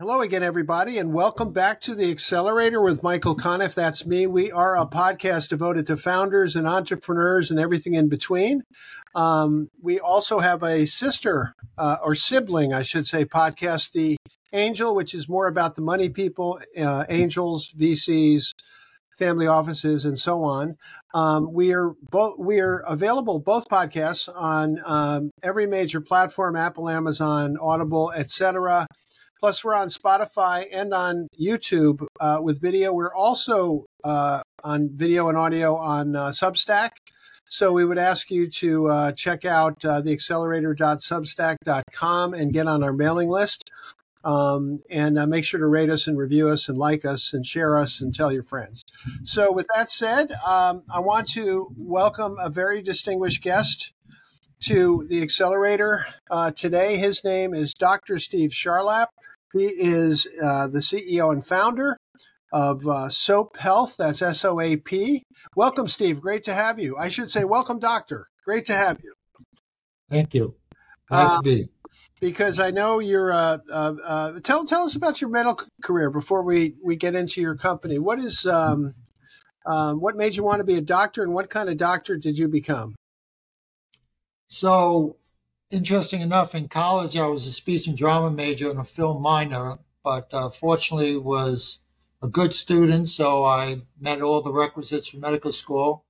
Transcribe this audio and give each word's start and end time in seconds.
Hello 0.00 0.22
again, 0.22 0.42
everybody, 0.42 0.96
and 0.96 1.12
welcome 1.12 1.52
back 1.52 1.78
to 1.82 1.94
the 1.94 2.10
Accelerator 2.10 2.80
with 2.80 3.02
Michael 3.02 3.36
Conniff. 3.36 3.74
That's 3.74 4.06
me. 4.06 4.26
We 4.26 4.50
are 4.50 4.74
a 4.74 4.86
podcast 4.86 5.50
devoted 5.50 5.86
to 5.88 5.98
founders 5.98 6.56
and 6.56 6.66
entrepreneurs 6.66 7.50
and 7.50 7.60
everything 7.60 7.92
in 7.92 8.08
between. 8.08 8.62
Um, 9.14 9.68
we 9.82 10.00
also 10.00 10.38
have 10.38 10.62
a 10.62 10.86
sister 10.86 11.54
uh, 11.76 11.98
or 12.02 12.14
sibling, 12.14 12.72
I 12.72 12.80
should 12.80 13.06
say, 13.06 13.26
podcast, 13.26 13.92
The 13.92 14.16
Angel, 14.54 14.94
which 14.94 15.12
is 15.12 15.28
more 15.28 15.46
about 15.46 15.74
the 15.74 15.82
money 15.82 16.08
people, 16.08 16.58
uh, 16.80 17.04
angels, 17.10 17.70
VCs, 17.78 18.54
family 19.18 19.48
offices, 19.48 20.06
and 20.06 20.18
so 20.18 20.44
on. 20.44 20.78
Um, 21.12 21.52
we 21.52 21.74
are 21.74 21.92
both 22.10 22.38
we 22.38 22.58
are 22.60 22.78
available 22.86 23.38
both 23.38 23.68
podcasts 23.68 24.30
on 24.34 24.78
um, 24.86 25.30
every 25.42 25.66
major 25.66 26.00
platform: 26.00 26.56
Apple, 26.56 26.88
Amazon, 26.88 27.58
Audible, 27.60 28.12
etc. 28.12 28.86
Plus, 29.40 29.64
we're 29.64 29.74
on 29.74 29.88
Spotify 29.88 30.66
and 30.70 30.92
on 30.92 31.26
YouTube 31.40 32.06
uh, 32.20 32.40
with 32.42 32.60
video. 32.60 32.92
We're 32.92 33.14
also 33.14 33.86
uh, 34.04 34.42
on 34.62 34.90
video 34.92 35.30
and 35.30 35.38
audio 35.38 35.76
on 35.76 36.14
uh, 36.14 36.28
Substack. 36.28 36.90
So 37.48 37.72
we 37.72 37.86
would 37.86 37.96
ask 37.96 38.30
you 38.30 38.50
to 38.50 38.88
uh, 38.88 39.12
check 39.12 39.46
out 39.46 39.82
uh, 39.82 40.02
theaccelerator.substack.com 40.02 42.34
and 42.34 42.52
get 42.52 42.66
on 42.66 42.84
our 42.84 42.92
mailing 42.92 43.30
list. 43.30 43.70
Um, 44.22 44.80
and 44.90 45.18
uh, 45.18 45.26
make 45.26 45.44
sure 45.44 45.58
to 45.58 45.66
rate 45.66 45.88
us 45.88 46.06
and 46.06 46.18
review 46.18 46.50
us 46.50 46.68
and 46.68 46.76
like 46.76 47.06
us 47.06 47.32
and 47.32 47.46
share 47.46 47.78
us 47.78 48.02
and 48.02 48.14
tell 48.14 48.30
your 48.30 48.42
friends. 48.42 48.82
So, 49.24 49.50
with 49.50 49.66
that 49.74 49.90
said, 49.90 50.32
um, 50.46 50.82
I 50.92 51.00
want 51.00 51.26
to 51.30 51.68
welcome 51.78 52.36
a 52.38 52.50
very 52.50 52.82
distinguished 52.82 53.42
guest 53.42 53.94
to 54.64 55.06
the 55.08 55.22
Accelerator 55.22 56.04
uh, 56.30 56.50
today. 56.50 56.98
His 56.98 57.24
name 57.24 57.54
is 57.54 57.72
Dr. 57.72 58.18
Steve 58.18 58.50
Charlap. 58.50 59.06
He 59.52 59.66
is 59.66 60.26
uh, 60.42 60.68
the 60.68 60.78
CEO 60.78 61.32
and 61.32 61.44
founder 61.44 61.96
of 62.52 62.86
uh, 62.86 63.08
Soap 63.08 63.56
Health. 63.56 63.96
That's 63.98 64.22
S 64.22 64.44
O 64.44 64.60
A 64.60 64.76
P. 64.76 65.24
Welcome, 65.56 65.88
Steve. 65.88 66.20
Great 66.20 66.44
to 66.44 66.54
have 66.54 66.78
you. 66.78 66.96
I 66.96 67.08
should 67.08 67.30
say, 67.30 67.44
welcome, 67.44 67.78
Doctor. 67.78 68.28
Great 68.44 68.64
to 68.66 68.74
have 68.74 68.98
you. 69.02 69.12
Thank 70.08 70.34
you. 70.34 70.54
Glad 71.08 71.22
to 71.22 71.30
um, 71.30 71.42
be. 71.42 71.68
Because 72.20 72.60
I 72.60 72.70
know 72.70 72.98
you're. 72.98 73.32
Uh, 73.32 73.58
uh, 73.70 73.94
uh, 74.04 74.40
tell 74.40 74.64
tell 74.64 74.84
us 74.84 74.94
about 74.94 75.20
your 75.20 75.30
medical 75.30 75.66
career 75.82 76.10
before 76.10 76.42
we 76.42 76.74
we 76.82 76.96
get 76.96 77.14
into 77.14 77.40
your 77.40 77.56
company. 77.56 77.98
What 77.98 78.18
is 78.18 78.46
um, 78.46 78.94
um, 79.66 80.00
what 80.00 80.16
made 80.16 80.36
you 80.36 80.44
want 80.44 80.60
to 80.60 80.64
be 80.64 80.76
a 80.76 80.82
doctor, 80.82 81.22
and 81.22 81.32
what 81.32 81.50
kind 81.50 81.68
of 81.68 81.76
doctor 81.76 82.16
did 82.16 82.38
you 82.38 82.48
become? 82.48 82.94
So 84.48 85.16
interesting 85.70 86.20
enough, 86.20 86.54
in 86.54 86.68
college, 86.68 87.16
I 87.16 87.26
was 87.26 87.46
a 87.46 87.52
speech 87.52 87.86
and 87.86 87.96
drama 87.96 88.30
major 88.30 88.70
and 88.70 88.80
a 88.80 88.84
film 88.84 89.22
minor, 89.22 89.78
but 90.02 90.28
uh, 90.32 90.50
fortunately 90.50 91.16
was 91.16 91.78
a 92.22 92.28
good 92.28 92.54
student, 92.54 93.08
so 93.08 93.44
I 93.44 93.82
met 93.98 94.20
all 94.20 94.42
the 94.42 94.52
requisites 94.52 95.08
for 95.08 95.18
medical 95.18 95.52
school. 95.52 96.04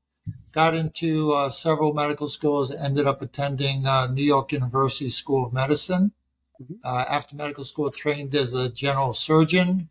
Got 0.53 0.75
into 0.75 1.33
uh, 1.33 1.49
several 1.51 1.93
medical 1.95 2.29
schools, 2.29 2.75
ended 2.75 3.07
up 3.07 3.23
attending 3.23 3.87
uh, 3.87 4.09
New 4.09 4.25
York 4.25 4.53
University 4.53 5.11
School 5.11 5.47
of 5.47 5.53
Medicine. 5.53 6.13
Mm-hmm. 6.61 6.75
Uh, 6.85 7.05
after 7.09 7.37
medical 7.37 7.65
school, 7.65 7.91
trained 7.91 8.35
as 8.35 8.53
a 8.53 8.71
general 8.71 9.15
surgeon, 9.15 9.89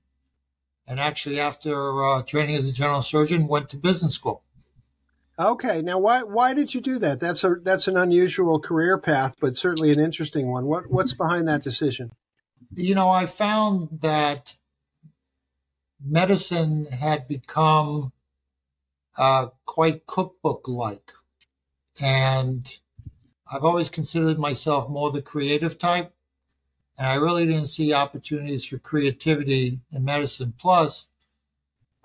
and 0.88 1.00
actually, 1.00 1.40
after 1.40 2.04
uh, 2.04 2.24
training 2.24 2.56
as 2.56 2.68
a 2.68 2.74
general 2.74 3.02
surgeon, 3.02 3.48
went 3.48 3.70
to 3.70 3.78
business 3.78 4.16
school. 4.16 4.44
Okay, 5.40 5.82
now 5.82 5.98
why 6.00 6.24
why 6.24 6.54
did 6.54 6.74
you 6.74 6.82
do 6.82 7.00
that? 7.00 7.22
That's 7.22 7.46
a 7.46 7.56
that's 7.64 7.88
an 7.88 7.96
unusual 7.96 8.60
career 8.60 8.98
path, 8.98 9.36
but 9.40 9.56
certainly 9.56 9.90
an 9.90 10.00
interesting 10.00 10.52
one. 10.52 10.66
What 10.66 10.92
what's 10.92 11.14
behind 11.14 11.48
that 11.48 11.64
decision? 11.64 12.12
You 12.74 12.94
know, 12.94 13.10
I 13.10 13.26
found 13.26 14.00
that 14.02 14.54
medicine 16.06 16.88
had 16.92 17.26
become 17.30 18.12
uh, 19.18 19.48
quite 19.66 20.06
cookbook 20.08 20.68
like, 20.68 21.14
and 22.02 22.78
I've 23.50 23.64
always 23.64 23.90
considered 23.90 24.38
myself 24.38 24.90
more 24.90 25.10
the 25.10 25.22
creative 25.22 25.80
type, 25.80 26.14
and 26.98 27.08
I 27.08 27.16
really 27.16 27.46
didn't 27.46 27.68
see 27.68 27.94
opportunities 27.94 28.66
for 28.66 28.78
creativity 28.78 29.80
in 29.90 30.04
medicine. 30.04 30.54
Plus, 30.60 31.08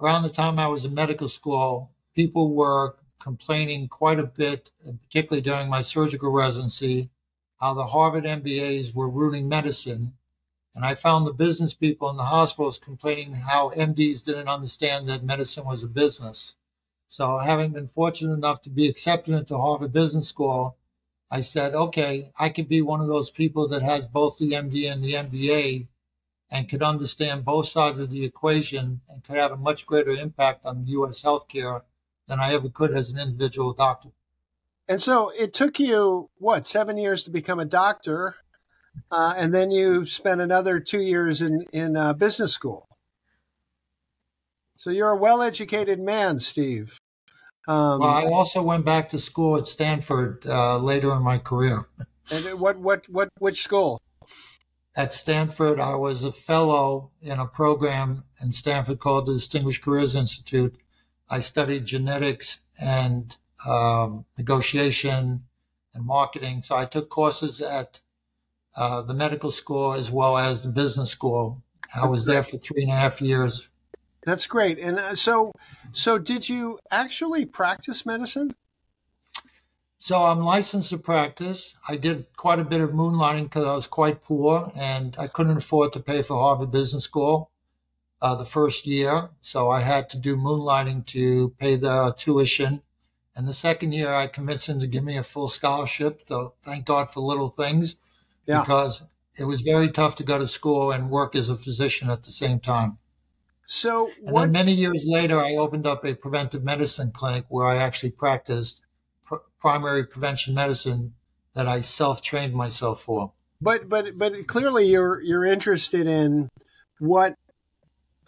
around 0.00 0.22
the 0.22 0.30
time 0.30 0.60
I 0.60 0.68
was 0.68 0.84
in 0.84 0.94
medical 0.94 1.28
school, 1.28 1.90
people 2.14 2.54
were 2.54 2.94
complaining 3.24 3.88
quite 3.88 4.18
a 4.18 4.26
bit, 4.26 4.70
particularly 4.84 5.40
during 5.40 5.66
my 5.70 5.80
surgical 5.80 6.30
residency, 6.30 7.08
how 7.58 7.72
the 7.72 7.86
Harvard 7.86 8.24
MBAs 8.24 8.94
were 8.94 9.08
ruining 9.08 9.48
medicine. 9.48 10.12
And 10.74 10.84
I 10.84 10.94
found 10.94 11.26
the 11.26 11.32
business 11.32 11.72
people 11.72 12.10
in 12.10 12.18
the 12.18 12.24
hospitals 12.24 12.78
complaining 12.78 13.32
how 13.32 13.70
MDs 13.70 14.22
didn't 14.22 14.48
understand 14.48 15.08
that 15.08 15.24
medicine 15.24 15.64
was 15.64 15.82
a 15.82 15.86
business. 15.86 16.52
So, 17.08 17.38
having 17.38 17.72
been 17.72 17.88
fortunate 17.88 18.34
enough 18.34 18.60
to 18.62 18.70
be 18.70 18.88
accepted 18.88 19.32
into 19.34 19.56
Harvard 19.56 19.94
Business 19.94 20.28
School, 20.28 20.76
I 21.30 21.40
said, 21.40 21.74
okay, 21.74 22.30
I 22.38 22.50
could 22.50 22.68
be 22.68 22.82
one 22.82 23.00
of 23.00 23.08
those 23.08 23.30
people 23.30 23.66
that 23.68 23.82
has 23.82 24.06
both 24.06 24.36
the 24.36 24.52
MD 24.52 24.92
and 24.92 25.02
the 25.02 25.14
MBA 25.14 25.86
and 26.50 26.68
could 26.68 26.82
understand 26.82 27.46
both 27.46 27.68
sides 27.68 27.98
of 27.98 28.10
the 28.10 28.22
equation 28.22 29.00
and 29.08 29.24
could 29.24 29.36
have 29.36 29.52
a 29.52 29.56
much 29.56 29.86
greater 29.86 30.10
impact 30.10 30.66
on 30.66 30.86
U.S. 30.88 31.22
healthcare 31.22 31.80
than 32.28 32.40
I 32.40 32.54
ever 32.54 32.68
could 32.68 32.92
as 32.92 33.10
an 33.10 33.18
individual 33.18 33.72
doctor. 33.72 34.10
And 34.88 35.00
so 35.00 35.30
it 35.38 35.52
took 35.52 35.78
you, 35.78 36.30
what, 36.38 36.66
seven 36.66 36.98
years 36.98 37.22
to 37.24 37.30
become 37.30 37.58
a 37.58 37.64
doctor? 37.64 38.36
Uh, 39.10 39.34
and 39.36 39.54
then 39.54 39.70
you 39.70 40.06
spent 40.06 40.40
another 40.40 40.78
two 40.78 41.00
years 41.00 41.42
in, 41.42 41.64
in 41.72 41.96
uh, 41.96 42.12
business 42.12 42.52
school. 42.52 42.86
So 44.76 44.90
you're 44.90 45.10
a 45.10 45.16
well 45.16 45.40
educated 45.42 46.00
man, 46.00 46.38
Steve. 46.38 47.00
Um, 47.66 48.00
well, 48.00 48.10
I 48.10 48.26
also 48.26 48.62
went 48.62 48.84
back 48.84 49.08
to 49.10 49.18
school 49.18 49.56
at 49.56 49.66
Stanford 49.66 50.44
uh, 50.46 50.76
later 50.78 51.12
in 51.14 51.22
my 51.22 51.38
career. 51.38 51.86
And 52.30 52.60
what, 52.60 52.78
what, 52.78 53.08
what, 53.08 53.30
which 53.38 53.62
school? 53.62 54.02
At 54.96 55.12
Stanford, 55.12 55.80
I 55.80 55.94
was 55.94 56.22
a 56.22 56.32
fellow 56.32 57.10
in 57.22 57.38
a 57.40 57.46
program 57.46 58.24
in 58.40 58.52
Stanford 58.52 59.00
called 59.00 59.26
the 59.26 59.34
Distinguished 59.34 59.82
Careers 59.82 60.14
Institute, 60.14 60.76
I 61.34 61.40
studied 61.40 61.84
genetics 61.84 62.58
and 62.80 63.34
um, 63.66 64.24
negotiation 64.38 65.42
and 65.92 66.06
marketing. 66.06 66.62
So 66.62 66.76
I 66.76 66.84
took 66.84 67.10
courses 67.10 67.60
at 67.60 67.98
uh, 68.76 69.02
the 69.02 69.14
medical 69.14 69.50
school 69.50 69.94
as 69.94 70.12
well 70.12 70.38
as 70.38 70.62
the 70.62 70.68
business 70.68 71.10
school. 71.10 71.60
I 71.92 72.02
That's 72.02 72.12
was 72.12 72.24
great. 72.24 72.34
there 72.34 72.42
for 72.44 72.58
three 72.58 72.84
and 72.84 72.92
a 72.92 72.94
half 72.94 73.20
years. 73.20 73.66
That's 74.24 74.46
great. 74.46 74.78
And 74.78 75.00
uh, 75.00 75.16
so, 75.16 75.50
so 75.90 76.18
did 76.18 76.48
you 76.48 76.78
actually 76.92 77.46
practice 77.46 78.06
medicine? 78.06 78.54
So 79.98 80.22
I'm 80.22 80.38
licensed 80.38 80.90
to 80.90 80.98
practice. 80.98 81.74
I 81.88 81.96
did 81.96 82.26
quite 82.36 82.60
a 82.60 82.64
bit 82.64 82.80
of 82.80 82.90
moonlighting 82.90 83.44
because 83.44 83.64
I 83.64 83.74
was 83.74 83.88
quite 83.88 84.22
poor 84.22 84.70
and 84.76 85.16
I 85.18 85.26
couldn't 85.26 85.56
afford 85.56 85.94
to 85.94 86.00
pay 86.00 86.22
for 86.22 86.38
Harvard 86.38 86.70
Business 86.70 87.02
School 87.02 87.50
uh, 88.24 88.34
the 88.34 88.46
first 88.46 88.86
year. 88.86 89.28
So 89.42 89.68
I 89.68 89.82
had 89.82 90.08
to 90.10 90.16
do 90.16 90.34
moonlighting 90.34 91.04
to 91.08 91.50
pay 91.58 91.76
the 91.76 92.14
tuition. 92.16 92.80
And 93.36 93.46
the 93.46 93.52
second 93.52 93.92
year, 93.92 94.08
I 94.14 94.28
convinced 94.28 94.66
him 94.66 94.80
to 94.80 94.86
give 94.86 95.04
me 95.04 95.18
a 95.18 95.22
full 95.22 95.48
scholarship. 95.48 96.22
So 96.26 96.54
thank 96.62 96.86
God 96.86 97.10
for 97.10 97.20
little 97.20 97.50
things 97.50 97.96
yeah. 98.46 98.60
because 98.60 99.02
it 99.36 99.44
was 99.44 99.60
very 99.60 99.92
tough 99.92 100.16
to 100.16 100.24
go 100.24 100.38
to 100.38 100.48
school 100.48 100.90
and 100.90 101.10
work 101.10 101.36
as 101.36 101.50
a 101.50 101.56
physician 101.58 102.08
at 102.08 102.24
the 102.24 102.30
same 102.30 102.60
time. 102.60 102.96
So, 103.66 104.10
and 104.24 104.32
what... 104.32 104.40
then 104.40 104.52
many 104.52 104.72
years 104.72 105.04
later, 105.06 105.38
I 105.44 105.56
opened 105.56 105.86
up 105.86 106.02
a 106.06 106.14
preventive 106.14 106.64
medicine 106.64 107.12
clinic 107.12 107.44
where 107.48 107.66
I 107.66 107.76
actually 107.76 108.12
practiced 108.12 108.80
pr- 109.26 109.44
primary 109.60 110.06
prevention 110.06 110.54
medicine 110.54 111.12
that 111.54 111.68
I 111.68 111.82
self 111.82 112.22
trained 112.22 112.54
myself 112.54 113.02
for. 113.02 113.32
But 113.60 113.90
but 113.90 114.16
but 114.16 114.46
clearly, 114.46 114.86
you're 114.86 115.20
you're 115.22 115.44
interested 115.44 116.06
in 116.06 116.48
what 116.98 117.34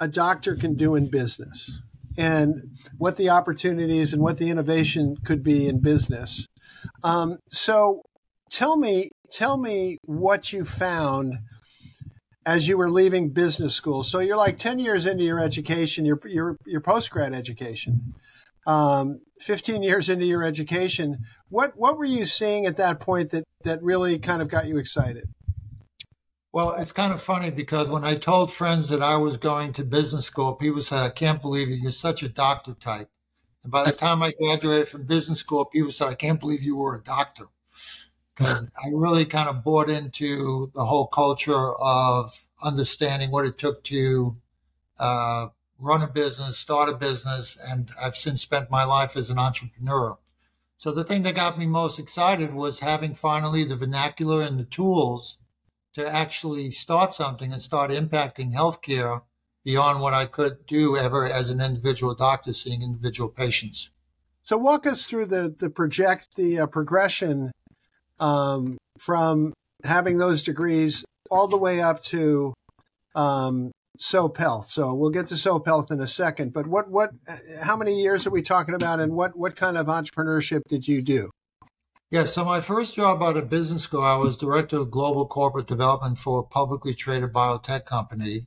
a 0.00 0.08
doctor 0.08 0.56
can 0.56 0.74
do 0.74 0.94
in 0.94 1.10
business 1.10 1.80
and 2.16 2.76
what 2.98 3.16
the 3.16 3.28
opportunities 3.28 4.12
and 4.12 4.22
what 4.22 4.38
the 4.38 4.50
innovation 4.50 5.16
could 5.24 5.42
be 5.42 5.68
in 5.68 5.80
business. 5.80 6.46
Um, 7.02 7.38
so 7.50 8.02
tell 8.50 8.76
me, 8.76 9.10
tell 9.30 9.58
me 9.58 9.98
what 10.02 10.52
you 10.52 10.64
found 10.64 11.38
as 12.44 12.68
you 12.68 12.78
were 12.78 12.90
leaving 12.90 13.30
business 13.30 13.74
school. 13.74 14.04
So 14.04 14.20
you're 14.20 14.36
like 14.36 14.56
10 14.56 14.78
years 14.78 15.06
into 15.06 15.24
your 15.24 15.40
education, 15.40 16.04
your, 16.04 16.20
your, 16.26 16.56
your 16.64 16.80
post-grad 16.80 17.34
education, 17.34 18.14
um, 18.66 19.20
15 19.40 19.82
years 19.82 20.08
into 20.08 20.24
your 20.24 20.44
education. 20.44 21.18
What, 21.48 21.72
what 21.76 21.98
were 21.98 22.04
you 22.04 22.24
seeing 22.24 22.64
at 22.64 22.76
that 22.76 23.00
point 23.00 23.30
that, 23.30 23.44
that 23.64 23.82
really 23.82 24.18
kind 24.18 24.40
of 24.40 24.48
got 24.48 24.66
you 24.66 24.78
excited? 24.78 25.24
Well, 26.56 26.72
it's 26.76 26.92
kind 26.92 27.12
of 27.12 27.22
funny 27.22 27.50
because 27.50 27.90
when 27.90 28.02
I 28.02 28.16
told 28.16 28.50
friends 28.50 28.88
that 28.88 29.02
I 29.02 29.18
was 29.18 29.36
going 29.36 29.74
to 29.74 29.84
business 29.84 30.24
school, 30.24 30.54
people 30.54 30.80
said, 30.80 31.00
I 31.00 31.10
can't 31.10 31.42
believe 31.42 31.68
it. 31.68 31.80
You're 31.80 31.92
such 31.92 32.22
a 32.22 32.30
doctor 32.30 32.72
type. 32.72 33.10
And 33.62 33.70
by 33.70 33.84
the 33.84 33.92
time 33.92 34.22
I 34.22 34.32
graduated 34.32 34.88
from 34.88 35.04
business 35.04 35.38
school, 35.38 35.66
people 35.66 35.92
said, 35.92 36.08
I 36.08 36.14
can't 36.14 36.40
believe 36.40 36.62
you 36.62 36.76
were 36.76 36.94
a 36.94 37.02
doctor. 37.02 37.48
because 38.34 38.70
I 38.82 38.88
really 38.94 39.26
kind 39.26 39.50
of 39.50 39.64
bought 39.64 39.90
into 39.90 40.72
the 40.74 40.86
whole 40.86 41.08
culture 41.08 41.74
of 41.74 42.42
understanding 42.62 43.30
what 43.30 43.44
it 43.44 43.58
took 43.58 43.84
to 43.84 44.34
uh, 44.98 45.48
run 45.78 46.00
a 46.00 46.08
business, 46.08 46.56
start 46.56 46.88
a 46.88 46.94
business, 46.94 47.58
and 47.68 47.90
I've 48.00 48.16
since 48.16 48.40
spent 48.40 48.70
my 48.70 48.84
life 48.84 49.14
as 49.14 49.28
an 49.28 49.38
entrepreneur. 49.38 50.16
So 50.78 50.90
the 50.90 51.04
thing 51.04 51.22
that 51.24 51.34
got 51.34 51.58
me 51.58 51.66
most 51.66 51.98
excited 51.98 52.54
was 52.54 52.78
having 52.78 53.14
finally 53.14 53.64
the 53.64 53.76
vernacular 53.76 54.40
and 54.40 54.58
the 54.58 54.64
tools 54.64 55.36
to 55.96 56.06
actually 56.06 56.70
start 56.70 57.14
something 57.14 57.52
and 57.52 57.60
start 57.60 57.90
impacting 57.90 58.54
healthcare 58.54 59.22
beyond 59.64 60.02
what 60.02 60.12
I 60.12 60.26
could 60.26 60.66
do 60.66 60.96
ever 60.96 61.26
as 61.26 61.48
an 61.48 61.62
individual 61.62 62.14
doctor 62.14 62.52
seeing 62.52 62.82
individual 62.82 63.30
patients. 63.30 63.88
So 64.42 64.58
walk 64.58 64.86
us 64.86 65.06
through 65.06 65.26
the 65.26 65.54
the 65.58 65.70
project 65.70 66.36
the 66.36 66.60
uh, 66.60 66.66
progression 66.66 67.50
um, 68.20 68.76
from 68.98 69.54
having 69.84 70.18
those 70.18 70.42
degrees 70.42 71.02
all 71.30 71.48
the 71.48 71.58
way 71.58 71.80
up 71.80 72.02
to 72.04 72.52
um, 73.14 73.72
Soap 73.98 74.36
Health. 74.36 74.68
So 74.68 74.92
we'll 74.94 75.10
get 75.10 75.26
to 75.28 75.36
Soap 75.36 75.66
Health 75.66 75.90
in 75.90 76.00
a 76.00 76.06
second. 76.06 76.52
But 76.52 76.66
what 76.66 76.90
what 76.90 77.10
how 77.62 77.76
many 77.76 78.00
years 78.02 78.26
are 78.26 78.30
we 78.30 78.42
talking 78.42 78.74
about, 78.74 79.00
and 79.00 79.14
what 79.14 79.34
what 79.34 79.56
kind 79.56 79.78
of 79.78 79.86
entrepreneurship 79.86 80.60
did 80.68 80.86
you 80.86 81.00
do? 81.00 81.30
Yeah, 82.08 82.24
so 82.24 82.44
my 82.44 82.60
first 82.60 82.94
job 82.94 83.20
out 83.20 83.36
of 83.36 83.50
business 83.50 83.82
school, 83.82 84.02
I 84.02 84.14
was 84.14 84.36
director 84.36 84.76
of 84.76 84.92
global 84.92 85.26
corporate 85.26 85.66
development 85.66 86.20
for 86.20 86.38
a 86.38 86.44
publicly 86.44 86.94
traded 86.94 87.32
biotech 87.32 87.84
company. 87.84 88.46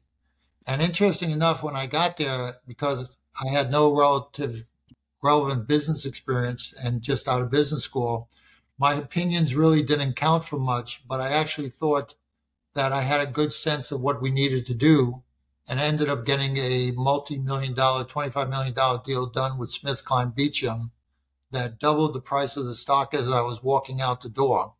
And 0.65 0.81
interesting 0.81 1.31
enough, 1.31 1.61
when 1.61 1.75
I 1.75 1.85
got 1.85 2.15
there, 2.15 2.55
because 2.65 3.09
I 3.37 3.49
had 3.51 3.69
no 3.69 3.93
relative 3.93 4.63
relevant 5.21 5.67
business 5.67 6.05
experience 6.05 6.73
and 6.81 7.01
just 7.01 7.27
out 7.27 7.41
of 7.41 7.51
business 7.51 7.83
school, 7.83 8.29
my 8.77 8.93
opinions 8.93 9.53
really 9.53 9.83
didn't 9.83 10.15
count 10.15 10.45
for 10.45 10.57
much. 10.57 11.03
But 11.05 11.19
I 11.19 11.33
actually 11.33 11.69
thought 11.69 12.15
that 12.75 12.93
I 12.93 13.01
had 13.01 13.19
a 13.19 13.31
good 13.31 13.53
sense 13.53 13.91
of 13.91 13.99
what 13.99 14.21
we 14.21 14.31
needed 14.31 14.67
to 14.67 14.73
do 14.73 15.21
and 15.67 15.81
ended 15.81 16.07
up 16.07 16.25
getting 16.25 16.55
a 16.55 16.91
multi-million 16.91 17.73
dollar, 17.73 18.05
$25 18.05 18.49
million 18.49 18.73
deal 19.05 19.25
done 19.25 19.59
with 19.59 19.77
SmithKline 19.77 20.33
Beecham 20.33 20.91
that 21.51 21.79
doubled 21.79 22.13
the 22.13 22.21
price 22.21 22.57
of 22.57 22.65
the 22.65 22.75
stock 22.75 23.13
as 23.13 23.29
I 23.29 23.41
was 23.41 23.63
walking 23.63 24.01
out 24.01 24.21
the 24.21 24.29
door. 24.29 24.73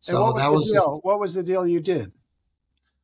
So 0.00 0.14
and 0.14 0.22
what 0.22 0.34
was 0.34 0.42
that 0.42 0.50
the 0.50 0.56
was 0.56 0.70
deal? 0.70 0.90
The, 0.90 0.96
what 0.98 1.20
was 1.20 1.34
the 1.34 1.42
deal 1.42 1.66
you 1.66 1.80
did? 1.80 2.12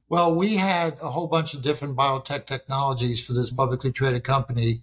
Well, 0.08 0.34
we 0.34 0.56
had 0.56 0.98
a 1.00 1.10
whole 1.10 1.26
bunch 1.26 1.54
of 1.54 1.62
different 1.62 1.96
biotech 1.96 2.46
technologies 2.46 3.24
for 3.24 3.32
this 3.32 3.50
publicly 3.50 3.92
traded 3.92 4.24
company. 4.24 4.82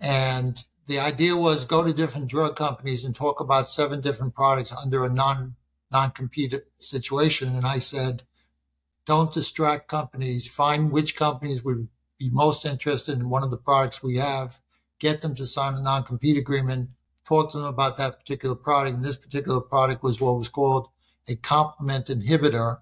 And 0.00 0.62
the 0.86 0.98
idea 0.98 1.36
was 1.36 1.64
go 1.64 1.84
to 1.84 1.92
different 1.92 2.28
drug 2.28 2.56
companies 2.56 3.04
and 3.04 3.14
talk 3.14 3.40
about 3.40 3.70
seven 3.70 4.00
different 4.00 4.34
products 4.34 4.72
under 4.72 5.04
a 5.04 5.10
non 5.10 5.54
non 5.90 6.10
compete 6.12 6.54
situation. 6.78 7.54
And 7.54 7.66
I 7.66 7.78
said, 7.78 8.22
don't 9.06 9.32
distract 9.32 9.88
companies. 9.88 10.48
Find 10.48 10.90
which 10.90 11.16
companies 11.16 11.62
would 11.64 11.88
be 12.18 12.30
most 12.30 12.64
interested 12.64 13.18
in 13.18 13.28
one 13.28 13.42
of 13.42 13.50
the 13.50 13.56
products 13.56 14.02
we 14.02 14.16
have. 14.16 14.58
Get 15.00 15.20
them 15.22 15.34
to 15.34 15.46
sign 15.46 15.74
a 15.74 15.82
non-compete 15.82 16.36
agreement. 16.36 16.90
Talk 17.26 17.52
to 17.52 17.58
them 17.58 17.66
about 17.66 17.96
that 17.98 18.18
particular 18.18 18.54
product. 18.54 18.96
And 18.96 19.04
this 19.04 19.16
particular 19.16 19.60
product 19.60 20.02
was 20.02 20.20
what 20.20 20.38
was 20.38 20.48
called 20.48 20.88
a 21.28 21.36
complement 21.36 22.06
inhibitor. 22.08 22.80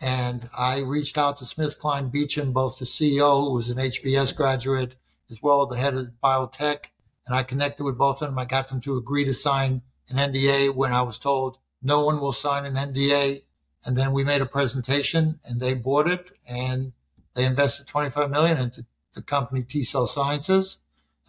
And 0.00 0.48
I 0.56 0.78
reached 0.78 1.18
out 1.18 1.36
to 1.38 1.44
SmithKline 1.44 2.10
Beecham, 2.10 2.52
both 2.52 2.78
the 2.78 2.84
CEO, 2.84 3.44
who 3.44 3.54
was 3.54 3.68
an 3.68 3.76
HBS 3.76 4.34
graduate, 4.34 4.94
as 5.30 5.42
well 5.42 5.62
as 5.62 5.68
the 5.68 5.80
head 5.80 5.94
of 5.94 6.08
biotech. 6.22 6.86
And 7.26 7.36
I 7.36 7.42
connected 7.42 7.84
with 7.84 7.98
both 7.98 8.20
of 8.22 8.28
them. 8.28 8.38
I 8.38 8.44
got 8.44 8.68
them 8.68 8.80
to 8.82 8.96
agree 8.96 9.24
to 9.24 9.34
sign 9.34 9.82
an 10.08 10.32
NDA 10.32 10.74
when 10.74 10.92
I 10.92 11.02
was 11.02 11.18
told 11.18 11.58
no 11.82 12.04
one 12.04 12.20
will 12.20 12.32
sign 12.32 12.64
an 12.64 12.74
NDA 12.74 13.42
and 13.84 13.96
then 13.96 14.12
we 14.12 14.24
made 14.24 14.40
a 14.40 14.46
presentation 14.46 15.40
and 15.44 15.60
they 15.60 15.74
bought 15.74 16.08
it 16.08 16.30
and 16.48 16.92
they 17.34 17.44
invested 17.44 17.86
25 17.86 18.30
million 18.30 18.58
into 18.58 18.86
the 19.14 19.22
company 19.22 19.62
T 19.62 19.82
Cell 19.82 20.06
Sciences. 20.06 20.78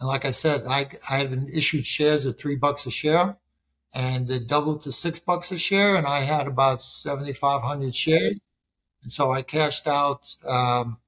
And 0.04 0.08
like 0.10 0.26
I 0.26 0.32
said, 0.32 0.66
I, 0.66 0.90
I 1.08 1.16
had 1.16 1.30
been 1.30 1.48
issued 1.48 1.86
shares 1.86 2.26
at 2.26 2.36
three 2.36 2.56
bucks 2.56 2.84
a 2.84 2.90
share 2.90 3.38
and 3.94 4.30
it 4.30 4.48
doubled 4.48 4.82
to 4.82 4.92
six 4.92 5.18
bucks 5.18 5.50
a 5.50 5.56
share. 5.56 5.96
And 5.96 6.06
I 6.06 6.24
had 6.24 6.46
about 6.46 6.82
7,500 6.82 7.94
shares. 7.96 8.36
And 9.02 9.10
so 9.10 9.32
I 9.32 9.40
cashed 9.40 9.86
out 9.86 10.36
um, 10.46 10.98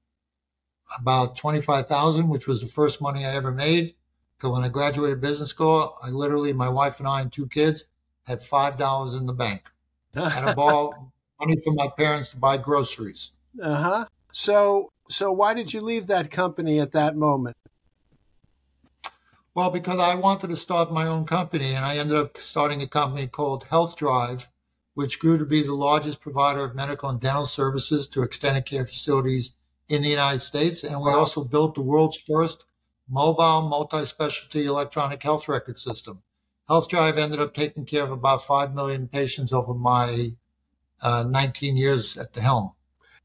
about 0.99 1.37
25,000, 1.37 2.27
which 2.27 2.47
was 2.47 2.61
the 2.61 2.67
first 2.69 2.99
money 2.99 3.23
I 3.23 3.35
ever 3.35 3.51
made. 3.51 3.93
Because 4.35 4.51
when 4.51 4.63
I 4.63 4.69
graduated 4.69 5.21
business 5.21 5.51
school, 5.51 5.95
I 6.01 6.09
literally, 6.09 6.51
my 6.51 6.69
wife 6.69 6.97
and 6.97 7.07
I 7.07 7.21
and 7.21 7.31
two 7.31 7.47
kids 7.47 7.83
had 8.23 8.41
$5 8.41 9.15
in 9.15 9.27
the 9.27 9.33
bank. 9.33 9.61
and 10.15 10.49
a 10.49 10.55
ball 10.55 11.11
money 11.39 11.61
from 11.63 11.75
my 11.75 11.89
parents 11.95 12.29
to 12.29 12.37
buy 12.37 12.57
groceries. 12.57 13.29
Uh 13.61 13.75
huh. 13.75 14.05
So, 14.31 14.89
so 15.07 15.31
why 15.31 15.53
did 15.53 15.71
you 15.71 15.81
leave 15.81 16.07
that 16.07 16.31
company 16.31 16.79
at 16.79 16.93
that 16.93 17.15
moment? 17.15 17.57
Well, 19.57 19.71
because 19.71 19.99
I 19.99 20.13
wanted 20.13 20.49
to 20.49 20.55
start 20.55 20.93
my 20.93 21.07
own 21.07 21.25
company, 21.25 21.73
and 21.73 21.83
I 21.83 21.97
ended 21.97 22.15
up 22.15 22.37
starting 22.37 22.83
a 22.83 22.87
company 22.87 23.25
called 23.25 23.63
Health 23.63 23.95
Drive, 23.95 24.47
which 24.93 25.17
grew 25.17 25.39
to 25.39 25.45
be 25.45 25.63
the 25.63 25.73
largest 25.73 26.21
provider 26.21 26.63
of 26.63 26.75
medical 26.75 27.09
and 27.09 27.19
dental 27.19 27.47
services 27.47 28.07
to 28.09 28.21
extended 28.21 28.67
care 28.67 28.85
facilities 28.85 29.55
in 29.89 30.03
the 30.03 30.09
United 30.09 30.41
States. 30.41 30.83
And 30.83 31.01
we 31.01 31.09
also 31.09 31.43
built 31.43 31.73
the 31.73 31.81
world's 31.81 32.17
first 32.17 32.65
mobile 33.09 33.67
multi 33.67 34.05
specialty 34.05 34.65
electronic 34.65 35.23
health 35.23 35.47
record 35.47 35.79
system. 35.79 36.21
Health 36.67 36.87
Drive 36.87 37.17
ended 37.17 37.39
up 37.39 37.55
taking 37.55 37.87
care 37.87 38.03
of 38.03 38.11
about 38.11 38.45
5 38.45 38.75
million 38.75 39.07
patients 39.07 39.51
over 39.51 39.73
my 39.73 40.33
uh, 41.01 41.23
19 41.23 41.77
years 41.77 42.15
at 42.15 42.31
the 42.33 42.41
helm. 42.41 42.73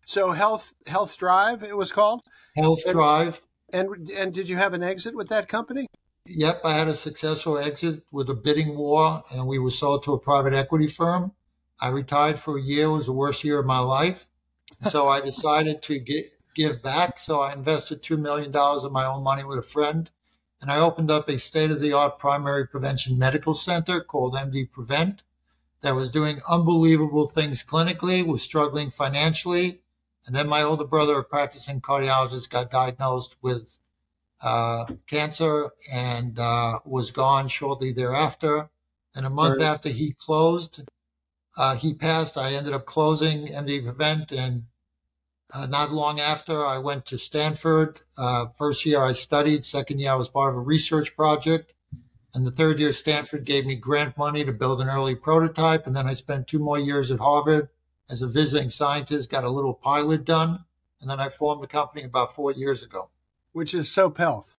So 0.06 0.32
Health 0.32 0.72
Health 0.86 1.14
Drive, 1.18 1.62
it 1.62 1.76
was 1.76 1.92
called 1.92 2.22
Health 2.56 2.80
and, 2.86 2.94
Drive. 2.94 3.42
And 3.70 4.08
and 4.08 4.32
did 4.32 4.48
you 4.48 4.56
have 4.56 4.72
an 4.72 4.82
exit 4.82 5.14
with 5.14 5.28
that 5.28 5.46
company? 5.46 5.88
Yep, 6.26 6.60
I 6.64 6.74
had 6.74 6.86
a 6.86 6.94
successful 6.94 7.58
exit 7.58 8.04
with 8.12 8.30
a 8.30 8.34
bidding 8.34 8.76
war, 8.76 9.24
and 9.32 9.44
we 9.44 9.58
were 9.58 9.72
sold 9.72 10.04
to 10.04 10.12
a 10.12 10.18
private 10.20 10.54
equity 10.54 10.86
firm. 10.86 11.32
I 11.80 11.88
retired 11.88 12.38
for 12.38 12.56
a 12.56 12.62
year; 12.62 12.84
it 12.84 12.92
was 12.92 13.06
the 13.06 13.12
worst 13.12 13.42
year 13.42 13.58
of 13.58 13.66
my 13.66 13.80
life. 13.80 14.26
So 14.76 15.08
I 15.08 15.20
decided 15.20 15.82
to 15.82 15.98
get, 15.98 16.26
give 16.54 16.80
back. 16.80 17.18
So 17.18 17.40
I 17.40 17.52
invested 17.52 18.02
two 18.02 18.16
million 18.16 18.52
dollars 18.52 18.84
of 18.84 18.92
my 18.92 19.04
own 19.04 19.24
money 19.24 19.42
with 19.42 19.58
a 19.58 19.62
friend, 19.62 20.08
and 20.60 20.70
I 20.70 20.78
opened 20.78 21.10
up 21.10 21.28
a 21.28 21.40
state-of-the-art 21.40 22.20
primary 22.20 22.68
prevention 22.68 23.18
medical 23.18 23.52
center 23.52 24.00
called 24.00 24.34
MD 24.34 24.70
Prevent 24.70 25.22
that 25.80 25.96
was 25.96 26.08
doing 26.08 26.40
unbelievable 26.48 27.28
things 27.28 27.64
clinically, 27.64 28.24
was 28.24 28.42
struggling 28.42 28.92
financially. 28.92 29.82
And 30.24 30.36
then 30.36 30.48
my 30.48 30.62
older 30.62 30.84
brother, 30.84 31.18
a 31.18 31.24
practicing 31.24 31.80
cardiologist, 31.80 32.48
got 32.48 32.70
diagnosed 32.70 33.34
with 33.42 33.74
cancer 35.06 35.70
and 35.92 36.38
uh, 36.38 36.80
was 36.84 37.10
gone 37.10 37.48
shortly 37.48 37.92
thereafter. 37.92 38.68
And 39.14 39.26
a 39.26 39.30
month 39.30 39.60
right. 39.60 39.66
after 39.66 39.88
he 39.88 40.14
closed, 40.18 40.80
uh, 41.56 41.76
he 41.76 41.94
passed. 41.94 42.36
I 42.36 42.54
ended 42.54 42.72
up 42.72 42.86
closing 42.86 43.48
MD 43.48 43.84
Prevent. 43.84 44.32
And 44.32 44.64
uh, 45.52 45.66
not 45.66 45.92
long 45.92 46.18
after, 46.18 46.66
I 46.66 46.78
went 46.78 47.06
to 47.06 47.18
Stanford. 47.18 48.00
Uh, 48.16 48.46
first 48.58 48.86
year 48.86 49.02
I 49.02 49.12
studied, 49.12 49.66
second 49.66 49.98
year 49.98 50.12
I 50.12 50.16
was 50.16 50.28
part 50.28 50.50
of 50.50 50.56
a 50.56 50.60
research 50.60 51.14
project. 51.14 51.74
And 52.34 52.46
the 52.46 52.50
third 52.50 52.80
year, 52.80 52.92
Stanford 52.92 53.44
gave 53.44 53.66
me 53.66 53.76
grant 53.76 54.16
money 54.16 54.42
to 54.44 54.52
build 54.52 54.80
an 54.80 54.88
early 54.88 55.14
prototype. 55.14 55.86
And 55.86 55.94
then 55.94 56.06
I 56.06 56.14
spent 56.14 56.48
two 56.48 56.58
more 56.58 56.78
years 56.78 57.10
at 57.10 57.18
Harvard 57.18 57.68
as 58.08 58.22
a 58.22 58.26
visiting 58.26 58.70
scientist, 58.70 59.30
got 59.30 59.44
a 59.44 59.50
little 59.50 59.74
pilot 59.74 60.24
done. 60.24 60.64
And 61.00 61.10
then 61.10 61.20
I 61.20 61.28
formed 61.28 61.62
a 61.62 61.66
company 61.66 62.04
about 62.04 62.34
four 62.34 62.52
years 62.52 62.82
ago. 62.82 63.10
Which 63.52 63.74
is 63.74 63.90
SOAP 63.90 64.18
Health. 64.18 64.56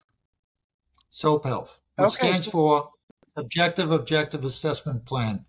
SOAP 1.09 1.45
Health, 1.45 1.79
which 1.95 2.07
okay. 2.07 2.31
stands 2.31 2.47
for 2.47 2.89
Objective 3.35 3.91
Objective 3.91 4.43
Assessment 4.45 5.05
Plan. 5.05 5.45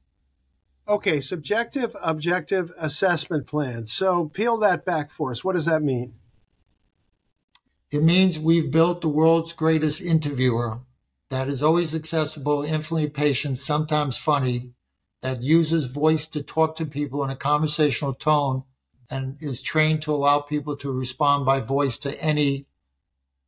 Okay, 0.86 1.22
subjective 1.22 1.96
objective 2.02 2.70
assessment 2.76 3.46
plan. 3.46 3.86
So 3.86 4.28
peel 4.28 4.58
that 4.58 4.84
back 4.84 5.10
for 5.10 5.30
us. 5.30 5.42
What 5.42 5.54
does 5.54 5.64
that 5.64 5.82
mean? 5.82 6.14
It 7.90 8.04
means 8.04 8.38
we've 8.38 8.70
built 8.70 9.00
the 9.00 9.08
world's 9.08 9.54
greatest 9.54 10.02
interviewer 10.02 10.80
that 11.30 11.48
is 11.48 11.62
always 11.62 11.94
accessible, 11.94 12.64
infinitely 12.64 13.08
patient, 13.08 13.56
sometimes 13.56 14.18
funny, 14.18 14.72
that 15.22 15.42
uses 15.42 15.86
voice 15.86 16.26
to 16.26 16.42
talk 16.42 16.76
to 16.76 16.84
people 16.84 17.24
in 17.24 17.30
a 17.30 17.34
conversational 17.34 18.12
tone 18.12 18.64
and 19.08 19.38
is 19.40 19.62
trained 19.62 20.02
to 20.02 20.12
allow 20.12 20.40
people 20.40 20.76
to 20.76 20.92
respond 20.92 21.46
by 21.46 21.60
voice 21.60 21.96
to 21.98 22.20
any 22.22 22.66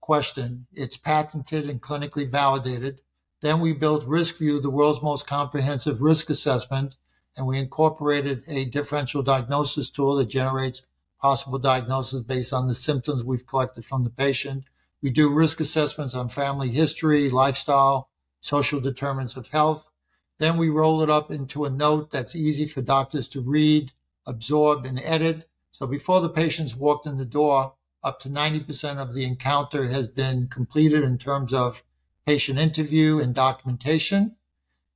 question. 0.06 0.68
It's 0.72 0.96
patented 0.96 1.68
and 1.68 1.82
clinically 1.82 2.30
validated. 2.30 3.00
Then 3.42 3.58
we 3.58 3.72
built 3.72 4.06
RiskView, 4.06 4.62
the 4.62 4.70
world's 4.70 5.02
most 5.02 5.26
comprehensive 5.26 6.00
risk 6.00 6.30
assessment, 6.30 6.94
and 7.36 7.44
we 7.44 7.58
incorporated 7.58 8.44
a 8.46 8.66
differential 8.66 9.24
diagnosis 9.24 9.90
tool 9.90 10.14
that 10.14 10.26
generates 10.26 10.82
possible 11.20 11.58
diagnosis 11.58 12.22
based 12.22 12.52
on 12.52 12.68
the 12.68 12.74
symptoms 12.74 13.24
we've 13.24 13.48
collected 13.48 13.84
from 13.84 14.04
the 14.04 14.10
patient. 14.10 14.62
We 15.02 15.10
do 15.10 15.28
risk 15.28 15.58
assessments 15.58 16.14
on 16.14 16.28
family 16.28 16.70
history, 16.70 17.28
lifestyle, 17.28 18.08
social 18.40 18.80
determinants 18.80 19.36
of 19.36 19.48
health. 19.48 19.90
Then 20.38 20.56
we 20.56 20.68
roll 20.68 21.02
it 21.02 21.10
up 21.10 21.32
into 21.32 21.64
a 21.64 21.70
note 21.70 22.12
that's 22.12 22.36
easy 22.36 22.68
for 22.68 22.80
doctors 22.80 23.26
to 23.30 23.40
read, 23.40 23.90
absorb, 24.24 24.84
and 24.84 25.00
edit. 25.00 25.48
So 25.72 25.84
before 25.88 26.20
the 26.20 26.28
patient's 26.28 26.76
walked 26.76 27.08
in 27.08 27.18
the 27.18 27.24
door, 27.24 27.72
up 28.06 28.20
to 28.20 28.28
90% 28.28 28.98
of 28.98 29.14
the 29.14 29.24
encounter 29.24 29.88
has 29.88 30.06
been 30.06 30.46
completed 30.46 31.02
in 31.02 31.18
terms 31.18 31.52
of 31.52 31.82
patient 32.24 32.56
interview 32.56 33.18
and 33.18 33.34
documentation. 33.34 34.36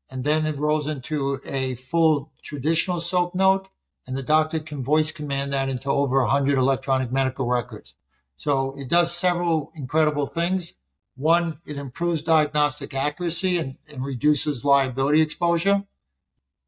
And 0.09 0.23
then 0.23 0.47
it 0.47 0.57
rolls 0.57 0.87
into 0.87 1.41
a 1.45 1.75
full 1.75 2.31
traditional 2.41 3.01
SOAP 3.01 3.35
note, 3.35 3.69
and 4.07 4.17
the 4.17 4.23
doctor 4.23 4.61
can 4.61 4.85
voice 4.85 5.11
command 5.11 5.53
that 5.53 5.69
into 5.69 5.91
over 5.91 6.21
100 6.21 6.57
electronic 6.57 7.11
medical 7.11 7.47
records. 7.47 7.95
So 8.37 8.77
it 8.79 8.89
does 8.89 9.13
several 9.13 9.73
incredible 9.75 10.29
things. 10.29 10.75
One, 11.17 11.61
it 11.67 11.79
improves 11.79 12.23
diagnostic 12.23 12.95
accuracy 12.95 13.59
and, 13.59 13.77
and 13.89 14.05
reduces 14.05 14.65
liability 14.65 15.21
exposure. 15.21 15.83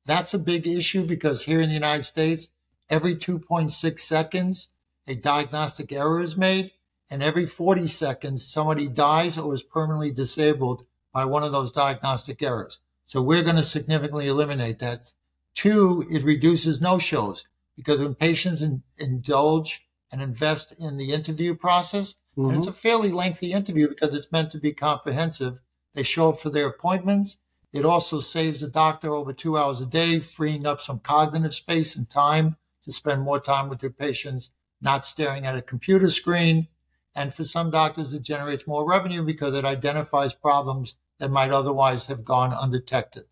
That's 0.06 0.34
a 0.34 0.40
big 0.40 0.66
issue 0.66 1.06
because 1.06 1.42
here 1.42 1.60
in 1.60 1.68
the 1.68 1.74
United 1.74 2.02
States, 2.02 2.48
every 2.90 3.14
2.6 3.14 4.00
seconds, 4.00 4.68
a 5.06 5.14
diagnostic 5.14 5.92
error 5.92 6.20
is 6.20 6.36
made, 6.36 6.70
and 7.10 7.22
every 7.22 7.44
40 7.44 7.88
seconds, 7.88 8.46
somebody 8.46 8.88
dies 8.88 9.36
or 9.36 9.52
is 9.52 9.62
permanently 9.62 10.10
disabled 10.10 10.86
by 11.12 11.24
one 11.24 11.42
of 11.42 11.52
those 11.52 11.72
diagnostic 11.72 12.42
errors. 12.42 12.78
So 13.06 13.20
we're 13.20 13.42
going 13.42 13.56
to 13.56 13.62
significantly 13.62 14.28
eliminate 14.28 14.78
that. 14.78 15.12
Two, 15.54 16.06
it 16.10 16.22
reduces 16.22 16.80
no 16.80 16.98
shows 16.98 17.44
because 17.76 18.00
when 18.00 18.14
patients 18.14 18.62
in, 18.62 18.82
indulge 18.98 19.86
and 20.10 20.22
invest 20.22 20.72
in 20.78 20.96
the 20.96 21.12
interview 21.12 21.54
process, 21.54 22.14
mm-hmm. 22.36 22.50
and 22.50 22.58
it's 22.58 22.66
a 22.66 22.72
fairly 22.72 23.10
lengthy 23.10 23.52
interview 23.52 23.88
because 23.88 24.14
it's 24.14 24.32
meant 24.32 24.50
to 24.52 24.58
be 24.58 24.72
comprehensive, 24.72 25.58
they 25.94 26.02
show 26.02 26.30
up 26.30 26.40
for 26.40 26.48
their 26.48 26.68
appointments. 26.68 27.36
It 27.72 27.84
also 27.84 28.20
saves 28.20 28.60
the 28.60 28.68
doctor 28.68 29.12
over 29.12 29.32
two 29.32 29.58
hours 29.58 29.80
a 29.80 29.86
day, 29.86 30.20
freeing 30.20 30.64
up 30.64 30.80
some 30.80 31.00
cognitive 31.00 31.54
space 31.54 31.96
and 31.96 32.08
time 32.08 32.56
to 32.84 32.92
spend 32.92 33.22
more 33.22 33.40
time 33.40 33.68
with 33.68 33.80
their 33.80 33.90
patients 33.90 34.50
not 34.82 35.04
staring 35.04 35.46
at 35.46 35.56
a 35.56 35.62
computer 35.62 36.10
screen. 36.10 36.68
And 37.14 37.32
for 37.32 37.44
some 37.44 37.70
doctors, 37.70 38.12
it 38.12 38.22
generates 38.22 38.66
more 38.66 38.88
revenue 38.88 39.22
because 39.22 39.54
it 39.54 39.64
identifies 39.64 40.34
problems 40.34 40.94
that 41.18 41.30
might 41.30 41.50
otherwise 41.50 42.06
have 42.06 42.24
gone 42.24 42.52
undetected. 42.52 43.24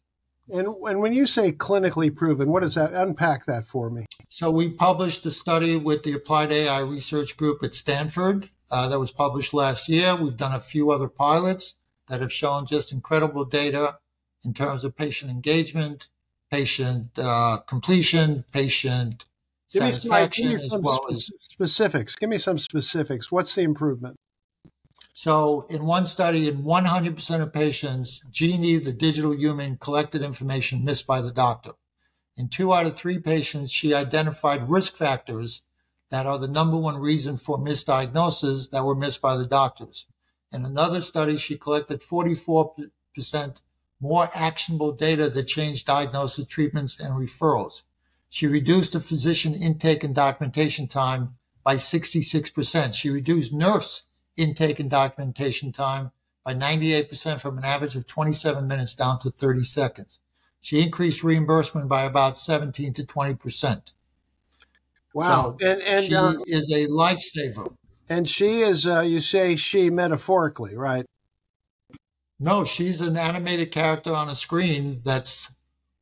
And, 0.52 0.68
and 0.68 1.00
when 1.00 1.12
you 1.12 1.26
say 1.26 1.52
clinically 1.52 2.14
proven, 2.14 2.50
what 2.50 2.62
does 2.62 2.74
that 2.74 2.92
unpack 2.92 3.46
that 3.46 3.66
for 3.66 3.88
me? 3.90 4.06
So 4.28 4.50
we 4.50 4.68
published 4.68 5.24
a 5.26 5.30
study 5.30 5.76
with 5.76 6.02
the 6.02 6.12
Applied 6.12 6.52
AI 6.52 6.80
Research 6.80 7.36
Group 7.36 7.62
at 7.62 7.74
Stanford 7.74 8.50
uh, 8.70 8.88
that 8.88 8.98
was 8.98 9.10
published 9.10 9.54
last 9.54 9.88
year. 9.88 10.16
We've 10.16 10.36
done 10.36 10.54
a 10.54 10.60
few 10.60 10.90
other 10.90 11.08
pilots 11.08 11.74
that 12.08 12.20
have 12.20 12.32
shown 12.32 12.66
just 12.66 12.92
incredible 12.92 13.44
data 13.44 13.98
in 14.44 14.54
terms 14.54 14.84
of 14.84 14.96
patient 14.96 15.30
engagement, 15.30 16.06
patient 16.50 17.10
uh, 17.16 17.58
completion, 17.68 18.44
patient 18.52 19.24
Give 19.72 19.84
me 19.84 19.92
some, 19.92 20.28
give 20.30 20.46
me 20.46 20.56
some 20.56 20.82
well 20.82 21.06
as, 21.12 21.30
specifics. 21.42 22.16
Give 22.16 22.28
me 22.28 22.38
some 22.38 22.58
specifics. 22.58 23.30
What's 23.30 23.54
the 23.54 23.62
improvement? 23.62 24.16
So, 25.12 25.66
in 25.68 25.84
one 25.86 26.06
study, 26.06 26.48
in 26.48 26.64
100% 26.64 27.42
of 27.42 27.52
patients, 27.52 28.22
Jeannie, 28.30 28.78
the 28.78 28.92
digital 28.92 29.34
human, 29.34 29.76
collected 29.76 30.22
information 30.22 30.84
missed 30.84 31.06
by 31.06 31.20
the 31.20 31.30
doctor. 31.30 31.72
In 32.36 32.48
two 32.48 32.72
out 32.72 32.86
of 32.86 32.96
three 32.96 33.18
patients, 33.18 33.70
she 33.70 33.94
identified 33.94 34.70
risk 34.70 34.96
factors 34.96 35.62
that 36.10 36.26
are 36.26 36.38
the 36.38 36.48
number 36.48 36.76
one 36.76 36.96
reason 36.96 37.36
for 37.36 37.58
misdiagnoses 37.58 38.70
that 38.70 38.84
were 38.84 38.94
missed 38.94 39.20
by 39.20 39.36
the 39.36 39.46
doctors. 39.46 40.06
In 40.52 40.64
another 40.64 41.00
study, 41.00 41.36
she 41.36 41.56
collected 41.56 42.02
44% 42.02 42.90
more 44.00 44.30
actionable 44.34 44.92
data 44.92 45.28
that 45.30 45.46
changed 45.46 45.86
diagnosis, 45.86 46.46
treatments, 46.46 46.98
and 46.98 47.14
referrals. 47.14 47.82
She 48.30 48.46
reduced 48.46 48.92
the 48.92 49.00
physician 49.00 49.54
intake 49.54 50.04
and 50.04 50.14
documentation 50.14 50.86
time 50.86 51.34
by 51.64 51.74
66%. 51.74 52.94
She 52.94 53.10
reduced 53.10 53.52
nurse 53.52 54.04
intake 54.36 54.78
and 54.78 54.88
documentation 54.88 55.72
time 55.72 56.12
by 56.44 56.54
98% 56.54 57.40
from 57.40 57.58
an 57.58 57.64
average 57.64 57.96
of 57.96 58.06
27 58.06 58.66
minutes 58.66 58.94
down 58.94 59.18
to 59.20 59.30
30 59.30 59.64
seconds. 59.64 60.20
She 60.60 60.80
increased 60.80 61.24
reimbursement 61.24 61.88
by 61.88 62.04
about 62.04 62.38
17 62.38 62.94
to 62.94 63.04
20%. 63.04 63.82
Wow. 65.12 65.56
So 65.58 65.66
and, 65.66 65.82
and 65.82 66.06
she 66.06 66.14
uh, 66.14 66.34
is 66.46 66.70
a 66.70 66.86
lifesaver. 66.86 67.74
And 68.08 68.28
she 68.28 68.60
is, 68.60 68.86
uh, 68.86 69.00
you 69.00 69.18
say 69.18 69.56
she 69.56 69.90
metaphorically, 69.90 70.76
right? 70.76 71.04
No, 72.38 72.64
she's 72.64 73.00
an 73.00 73.16
animated 73.16 73.72
character 73.72 74.14
on 74.14 74.28
a 74.28 74.34
screen 74.36 75.02
that's 75.04 75.48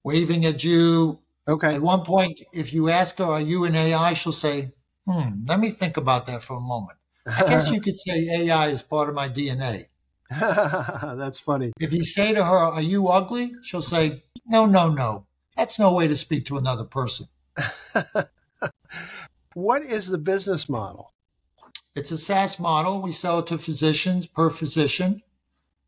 waving 0.05 0.45
at 0.45 0.63
you, 0.63 1.21
Okay. 1.49 1.77
At 1.77 1.83
one 1.83 2.05
point, 2.05 2.43
if 2.53 2.73
you 2.75 2.91
ask 2.91 3.17
her, 3.19 3.25
"Are 3.25 3.41
you 3.41 3.65
an 3.65 3.75
AI?" 3.75 4.13
she'll 4.13 4.33
say, 4.33 4.73
"Hmm, 5.07 5.47
let 5.47 5.59
me 5.59 5.71
think 5.71 5.97
about 5.97 6.27
that 6.27 6.43
for 6.43 6.57
a 6.57 6.61
moment." 6.61 6.99
I 7.27 7.41
guess 7.49 7.71
you 7.73 7.81
could 7.81 7.97
say 7.97 8.29
AI 8.29 8.69
is 8.69 8.83
part 8.83 9.09
of 9.09 9.15
my 9.15 9.29
DNA. 9.29 9.87
That's 10.31 11.39
funny. 11.39 11.73
If 11.81 11.93
you 11.93 12.05
say 12.05 12.35
to 12.35 12.45
her, 12.45 12.57
"Are 12.57 12.83
you 12.83 13.09
ugly?" 13.09 13.55
she'll 13.63 13.83
say, 13.83 14.25
"No, 14.47 14.67
no, 14.67 14.91
no. 14.91 15.27
That's 15.57 15.79
no 15.79 15.93
way 15.93 16.07
to 16.07 16.17
speak 16.17 16.45
to 16.47 16.59
another 16.59 16.85
person." 16.85 17.29
what 19.55 19.83
is 19.83 20.09
the 20.09 20.19
business 20.19 20.69
model? 20.69 21.15
It's 21.97 22.11
a 22.11 22.19
SaaS 22.19 22.59
model. 22.59 23.01
We 23.01 23.13
sell 23.13 23.39
it 23.41 23.47
to 23.49 23.59
physicians 23.59 24.27
per 24.27 24.51
physician, 24.51 25.23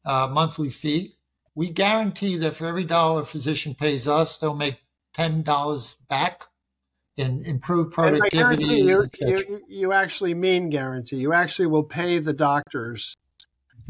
uh, 0.05 0.27
monthly 0.27 0.71
fee. 0.71 1.17
We 1.55 1.71
guarantee 1.71 2.39
that 2.39 2.57
for 2.57 2.67
every 2.67 2.85
dollar 2.85 3.23
a 3.23 3.27
physician 3.27 3.75
pays 3.75 4.09
us, 4.09 4.39
they'll 4.39 4.55
make 4.55 4.83
ten 5.15 5.43
dollars 5.43 5.97
back 6.09 6.43
in 7.17 7.45
improved 7.45 7.93
productivity. 7.93 8.75
You, 8.75 9.09
you, 9.21 9.61
you, 9.69 9.93
actually 9.93 10.35
mean 10.35 10.71
guarantee. 10.71 11.17
You 11.17 11.33
actually 11.33 11.67
will 11.67 11.85
pay 11.85 12.19
the 12.19 12.33
doctors 12.33 13.17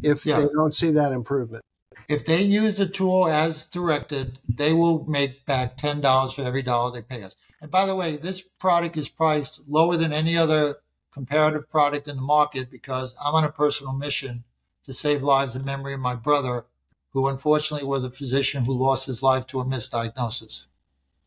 if 0.03 0.27
yeah. 0.27 0.41
they 0.41 0.47
don't 0.47 0.75
see 0.75 0.91
that 0.93 1.13
improvement. 1.13 1.65
If 2.09 2.25
they 2.25 2.43
use 2.43 2.77
the 2.77 2.89
tool 2.89 3.29
as 3.29 3.67
directed, 3.67 4.39
they 4.49 4.73
will 4.73 5.05
make 5.05 5.47
back 5.47 5.77
ten 5.77 6.01
dollars 6.01 6.35
for 6.35 6.43
every 6.43 6.63
dollar 6.63 6.93
they 6.93 7.03
pay 7.03 7.23
us. 7.23 7.37
And 7.61 7.71
by 7.71 7.87
the 7.87 7.95
way, 7.95 8.17
this 8.17 8.41
product 8.41 8.97
is 8.97 9.09
priced 9.09 9.61
lower 9.69 9.97
than 9.97 10.13
any 10.13 10.37
other 10.37 10.79
comparative 11.13 11.69
product 11.69 12.09
in 12.09 12.17
the 12.17 12.23
market 12.23 12.71
because 12.71 13.15
I'm 13.23 13.35
on 13.35 13.45
a 13.45 13.53
personal 13.53 13.93
mission 13.93 14.45
to 14.85 14.93
save 14.93 15.23
lives 15.23 15.55
in 15.55 15.65
memory 15.65 15.95
of 15.95 16.01
my 16.01 16.15
brother, 16.15 16.65
who 17.11 17.29
unfortunately 17.29 17.87
was 17.87 18.03
a 18.03 18.11
physician 18.11 18.65
who 18.65 18.73
lost 18.73 19.07
his 19.07 19.23
life 19.23 19.47
to 19.49 19.61
a 19.61 19.65
misdiagnosis. 19.65 20.67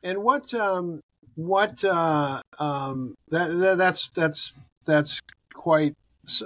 And 0.03 0.21
what 0.21 0.53
um, 0.53 1.01
what 1.35 1.83
uh, 1.83 2.41
um, 2.59 3.15
that, 3.29 3.47
that, 3.47 3.77
that's 3.77 4.09
that's 4.13 4.53
that's 4.85 5.21
quite 5.53 5.95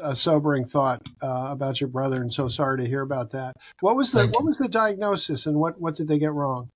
a 0.02 0.16
sobering 0.16 0.66
thought 0.66 1.08
uh, 1.22 1.48
about 1.50 1.82
your 1.82 1.90
brother, 1.90 2.22
and 2.22 2.32
so 2.32 2.48
sorry 2.48 2.80
to 2.80 2.88
hear 2.88 3.02
about 3.02 3.32
that. 3.32 3.56
What 3.82 3.96
was 3.96 4.12
the 4.12 4.28
what 4.28 4.44
was 4.44 4.58
the 4.58 4.68
diagnosis, 4.68 5.46
and 5.46 5.58
what 5.58 5.80
what 5.82 5.96
did 5.96 6.08
they 6.08 6.20
get 6.20 6.34
wrong? 6.34 6.70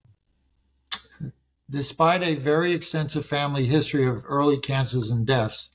Despite 1.70 2.22
a 2.22 2.36
very 2.36 2.74
extensive 2.74 3.26
family 3.26 3.66
history 3.66 4.06
of 4.06 4.24
early 4.28 4.60
cancers 4.60 5.10
and 5.10 5.26
deaths, 5.26 5.70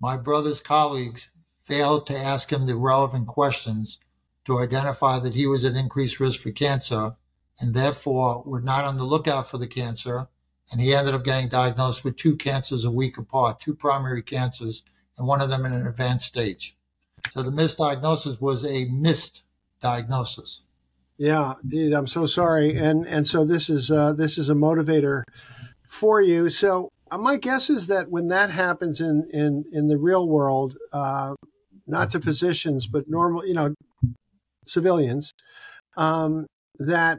my 0.00 0.16
brother's 0.16 0.60
colleagues 0.60 1.28
failed 1.62 2.06
to 2.08 2.18
ask 2.18 2.50
him 2.50 2.66
the 2.66 2.74
relevant 2.74 3.28
questions 3.28 3.98
to 4.46 4.58
identify 4.58 5.20
that 5.20 5.34
he 5.34 5.46
was 5.46 5.64
at 5.64 5.74
increased 5.74 6.18
risk 6.18 6.40
for 6.40 6.50
cancer 6.50 7.14
and 7.60 7.74
therefore 7.74 8.42
were 8.44 8.60
not 8.60 8.84
on 8.84 8.96
the 8.96 9.04
lookout 9.04 9.48
for 9.48 9.58
the 9.58 9.68
cancer. 9.68 10.28
And 10.72 10.80
he 10.80 10.94
ended 10.94 11.14
up 11.14 11.24
getting 11.24 11.48
diagnosed 11.48 12.04
with 12.04 12.16
two 12.16 12.36
cancers 12.36 12.84
a 12.84 12.90
week 12.90 13.18
apart, 13.18 13.60
two 13.60 13.74
primary 13.74 14.22
cancers, 14.22 14.82
and 15.18 15.26
one 15.26 15.40
of 15.40 15.50
them 15.50 15.66
in 15.66 15.72
an 15.72 15.86
advanced 15.86 16.26
stage. 16.26 16.76
So 17.32 17.42
the 17.42 17.50
misdiagnosis 17.50 18.40
was 18.40 18.64
a 18.64 18.86
missed 18.86 19.42
diagnosis. 19.82 20.62
Yeah, 21.18 21.54
I'm 21.70 22.06
so 22.06 22.24
sorry, 22.24 22.78
and 22.78 23.06
and 23.06 23.26
so 23.26 23.44
this 23.44 23.68
is 23.68 23.90
uh, 23.90 24.14
this 24.14 24.38
is 24.38 24.48
a 24.48 24.54
motivator 24.54 25.22
for 25.86 26.22
you. 26.22 26.48
So 26.48 26.88
uh, 27.10 27.18
my 27.18 27.36
guess 27.36 27.68
is 27.68 27.88
that 27.88 28.10
when 28.10 28.28
that 28.28 28.50
happens 28.50 29.02
in 29.02 29.28
in 29.30 29.64
in 29.70 29.88
the 29.88 29.98
real 29.98 30.26
world, 30.26 30.78
uh, 30.94 31.34
not 31.86 32.10
to 32.12 32.20
physicians 32.20 32.86
but 32.86 33.04
normal, 33.06 33.46
you 33.46 33.52
know, 33.52 33.74
civilians, 34.66 35.32
um, 35.98 36.46
that 36.78 37.18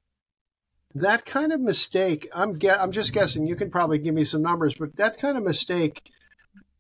that 0.95 1.25
kind 1.25 1.51
of 1.51 1.62
mistake, 1.62 2.27
I'm 2.33 2.60
ge- 2.60 2.65
I'm 2.65 2.91
just 2.91 3.13
guessing. 3.13 3.48
You 3.48 3.55
can 3.55 3.71
probably 3.71 3.98
give 3.98 4.15
me 4.15 4.24
some 4.24 4.41
numbers, 4.41 4.74
but 4.74 4.95
that 4.98 5.17
kind 5.17 5.38
of 5.38 5.43
mistake 5.43 6.10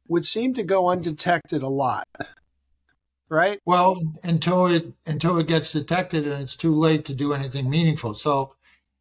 would 0.07 0.25
seem 0.25 0.53
to 0.55 0.63
go 0.63 0.89
undetected 0.89 1.61
a 1.61 1.67
lot, 1.67 2.07
right? 3.29 3.59
Well, 3.65 4.01
until 4.23 4.67
it 4.67 4.93
until 5.05 5.37
it 5.39 5.47
gets 5.47 5.71
detected 5.71 6.27
and 6.27 6.41
it's 6.43 6.55
too 6.55 6.75
late 6.75 7.05
to 7.05 7.13
do 7.13 7.33
anything 7.33 7.69
meaningful. 7.69 8.13
So 8.13 8.55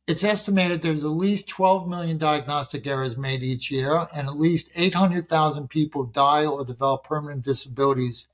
it's 0.07 0.25
estimated 0.25 0.83
there's 0.83 1.05
at 1.05 1.11
least 1.11 1.49
12 1.49 1.89
million 1.89 2.19
diagnostic 2.19 2.87
errors 2.87 3.17
made 3.17 3.43
each 3.43 3.71
year, 3.71 4.09
and 4.13 4.27
at 4.27 4.39
least 4.39 4.71
800,000 4.75 5.69
people 5.69 6.05
die 6.05 6.45
or 6.45 6.65
develop 6.65 7.05
permanent 7.05 7.45
disabilities 7.45 8.27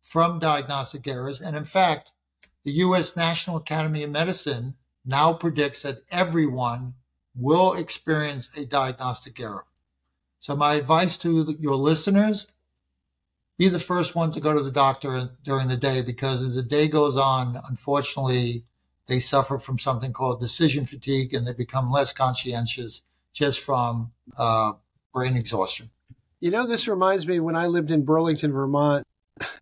from 0.00 0.38
diagnostic 0.38 1.06
errors. 1.08 1.40
And 1.40 1.56
in 1.56 1.64
fact, 1.64 2.12
the 2.64 2.72
U.S. 2.72 3.16
National 3.16 3.56
Academy 3.56 4.04
of 4.04 4.10
Medicine 4.10 4.74
now 5.04 5.32
predicts 5.32 5.82
that 5.82 5.98
everyone 6.10 6.94
will 7.36 7.74
experience 7.74 8.48
a 8.56 8.64
diagnostic 8.64 9.40
error. 9.40 9.64
So, 10.40 10.54
my 10.54 10.74
advice 10.74 11.16
to 11.18 11.56
your 11.58 11.76
listeners 11.76 12.46
be 13.56 13.68
the 13.68 13.78
first 13.78 14.14
one 14.14 14.32
to 14.32 14.40
go 14.40 14.52
to 14.52 14.62
the 14.62 14.70
doctor 14.70 15.30
during 15.44 15.68
the 15.68 15.76
day 15.76 16.02
because 16.02 16.42
as 16.42 16.54
the 16.54 16.62
day 16.62 16.88
goes 16.88 17.16
on, 17.16 17.60
unfortunately, 17.68 18.64
they 19.06 19.18
suffer 19.18 19.58
from 19.58 19.78
something 19.78 20.12
called 20.12 20.40
decision 20.40 20.86
fatigue 20.86 21.34
and 21.34 21.46
they 21.46 21.52
become 21.52 21.90
less 21.90 22.12
conscientious 22.12 23.02
just 23.32 23.60
from 23.60 24.12
uh, 24.36 24.72
brain 25.12 25.36
exhaustion. 25.36 25.90
You 26.40 26.50
know, 26.50 26.66
this 26.66 26.88
reminds 26.88 27.26
me 27.26 27.40
when 27.40 27.56
I 27.56 27.66
lived 27.66 27.90
in 27.90 28.04
Burlington, 28.04 28.52
Vermont 28.52 29.06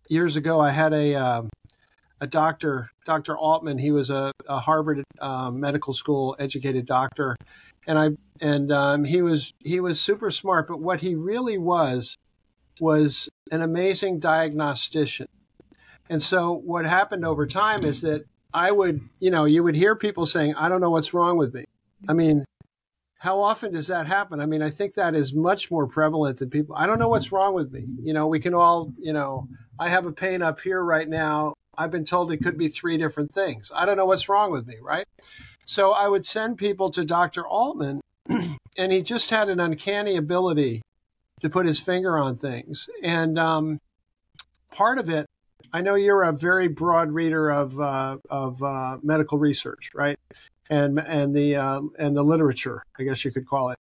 years 0.07 0.35
ago. 0.35 0.59
I 0.59 0.71
had 0.71 0.93
a 0.93 1.15
um, 1.15 1.49
a 2.23 2.27
doctor, 2.27 2.89
Dr. 3.05 3.37
Altman. 3.37 3.77
He 3.77 3.91
was 3.91 4.09
a, 4.09 4.31
a 4.47 4.59
Harvard 4.59 5.03
uh, 5.19 5.51
medical 5.51 5.93
school 5.93 6.37
educated 6.39 6.85
doctor, 6.85 7.35
and 7.85 7.99
I 7.99 8.11
and 8.39 8.71
um, 8.71 9.03
he 9.03 9.21
was 9.21 9.53
he 9.59 9.81
was 9.81 9.99
super 9.99 10.31
smart. 10.31 10.69
But 10.69 10.79
what 10.79 11.01
he 11.01 11.15
really 11.15 11.57
was 11.57 12.17
was 12.79 13.29
an 13.51 13.61
amazing 13.61 14.19
diagnostician. 14.19 15.27
And 16.09 16.23
so 16.23 16.53
what 16.53 16.85
happened 16.85 17.25
over 17.25 17.45
time 17.45 17.83
is 17.83 18.01
that 18.01 18.23
I 18.53 18.71
would, 18.71 19.01
you 19.19 19.29
know, 19.29 19.45
you 19.45 19.61
would 19.63 19.75
hear 19.75 19.95
people 19.95 20.25
saying, 20.25 20.55
I 20.55 20.69
don't 20.69 20.81
know 20.81 20.91
what's 20.91 21.13
wrong 21.13 21.37
with 21.37 21.53
me. 21.53 21.65
I 22.07 22.13
mean, 22.13 22.45
how 23.19 23.41
often 23.41 23.73
does 23.73 23.87
that 23.87 24.07
happen? 24.07 24.39
I 24.39 24.45
mean, 24.45 24.61
I 24.61 24.69
think 24.69 24.95
that 24.95 25.15
is 25.15 25.33
much 25.33 25.71
more 25.71 25.87
prevalent 25.87 26.39
than 26.39 26.49
people. 26.49 26.75
I 26.75 26.87
don't 26.87 26.99
know 26.99 27.09
what's 27.09 27.31
wrong 27.31 27.53
with 27.53 27.71
me. 27.71 27.85
You 28.01 28.13
know, 28.13 28.27
we 28.27 28.39
can 28.39 28.53
all, 28.53 28.93
you 28.99 29.13
know, 29.13 29.47
I 29.79 29.89
have 29.89 30.05
a 30.05 30.11
pain 30.11 30.41
up 30.41 30.59
here 30.59 30.83
right 30.83 31.07
now. 31.07 31.53
I've 31.77 31.91
been 31.91 32.05
told 32.05 32.31
it 32.31 32.37
could 32.37 32.57
be 32.57 32.67
three 32.67 32.97
different 32.97 33.33
things. 33.33 33.71
I 33.73 33.85
don't 33.85 33.97
know 33.97 34.05
what's 34.05 34.29
wrong 34.29 34.51
with 34.51 34.67
me, 34.67 34.75
right? 34.81 35.05
So 35.65 35.91
I 35.91 36.07
would 36.07 36.25
send 36.25 36.57
people 36.57 36.89
to 36.91 37.05
Dr. 37.05 37.47
Altman, 37.47 38.01
and 38.77 38.91
he 38.91 39.01
just 39.01 39.29
had 39.29 39.49
an 39.49 39.59
uncanny 39.59 40.15
ability 40.15 40.81
to 41.41 41.49
put 41.49 41.65
his 41.65 41.79
finger 41.79 42.17
on 42.17 42.35
things. 42.35 42.89
And 43.01 43.39
um, 43.39 43.79
part 44.71 44.99
of 44.99 45.09
it, 45.09 45.25
I 45.71 45.81
know 45.81 45.95
you're 45.95 46.23
a 46.23 46.31
very 46.31 46.67
broad 46.67 47.11
reader 47.11 47.49
of 47.49 47.79
uh, 47.79 48.17
of 48.29 48.61
uh, 48.61 48.97
medical 49.01 49.37
research, 49.37 49.91
right? 49.95 50.19
And 50.69 50.99
and 50.99 51.35
the 51.35 51.55
uh, 51.55 51.81
and 51.97 52.15
the 52.15 52.23
literature, 52.23 52.83
I 52.99 53.03
guess 53.03 53.25
you 53.25 53.31
could 53.31 53.47
call 53.47 53.69
it. 53.69 53.79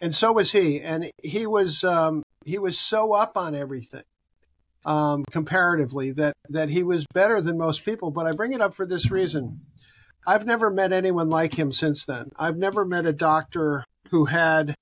And 0.00 0.14
so 0.14 0.32
was 0.32 0.52
he, 0.52 0.80
and 0.80 1.10
he 1.22 1.46
was 1.46 1.82
um, 1.84 2.22
he 2.44 2.58
was 2.58 2.78
so 2.78 3.12
up 3.12 3.36
on 3.36 3.54
everything 3.54 4.02
um, 4.84 5.24
comparatively 5.30 6.12
that 6.12 6.34
that 6.48 6.70
he 6.70 6.82
was 6.82 7.06
better 7.12 7.40
than 7.40 7.58
most 7.58 7.84
people. 7.84 8.10
But 8.10 8.26
I 8.26 8.32
bring 8.32 8.52
it 8.52 8.60
up 8.60 8.74
for 8.74 8.86
this 8.86 9.10
reason. 9.10 9.60
I've 10.26 10.46
never 10.46 10.70
met 10.70 10.92
anyone 10.92 11.28
like 11.30 11.58
him 11.58 11.72
since 11.72 12.04
then. 12.04 12.30
I've 12.38 12.56
never 12.56 12.84
met 12.84 13.06
a 13.06 13.12
doctor 13.12 13.84
who 14.10 14.26
had 14.26 14.74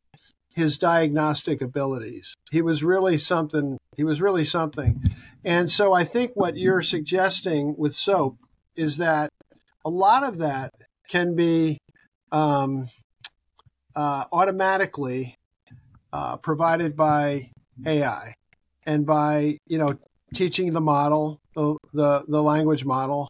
his 0.55 0.79
diagnostic 0.79 1.63
abilities. 1.63 2.35
He 2.51 2.61
was 2.61 2.83
really 2.83 3.17
something. 3.17 3.79
He 3.97 4.05
was 4.05 4.21
really 4.21 4.45
something. 4.45 5.03
And 5.45 5.71
so 5.71 5.93
I 5.93 6.05
think 6.05 6.33
what 6.35 6.57
you're 6.57 6.83
suggesting 6.83 7.75
with 7.79 7.95
soap 7.95 8.37
is 8.77 8.99
that 8.99 9.31
a 9.85 9.91
lot 9.91 10.25
of 10.25 10.39
that 10.39 10.73
can 11.09 11.35
be 11.35 11.79
um, 12.33 12.87
uh, 13.97 14.25
automatically 14.33 15.37
uh, 16.13 16.37
provided 16.37 16.97
by 16.97 17.51
AI 17.87 18.35
and 18.87 19.07
by 19.07 19.59
you 19.67 19.79
know 19.79 19.99
teaching 20.35 20.73
the 20.73 20.81
model 20.81 21.41
the 21.55 21.77
the, 21.93 22.25
the 22.29 22.43
language 22.43 22.85
model 22.85 23.29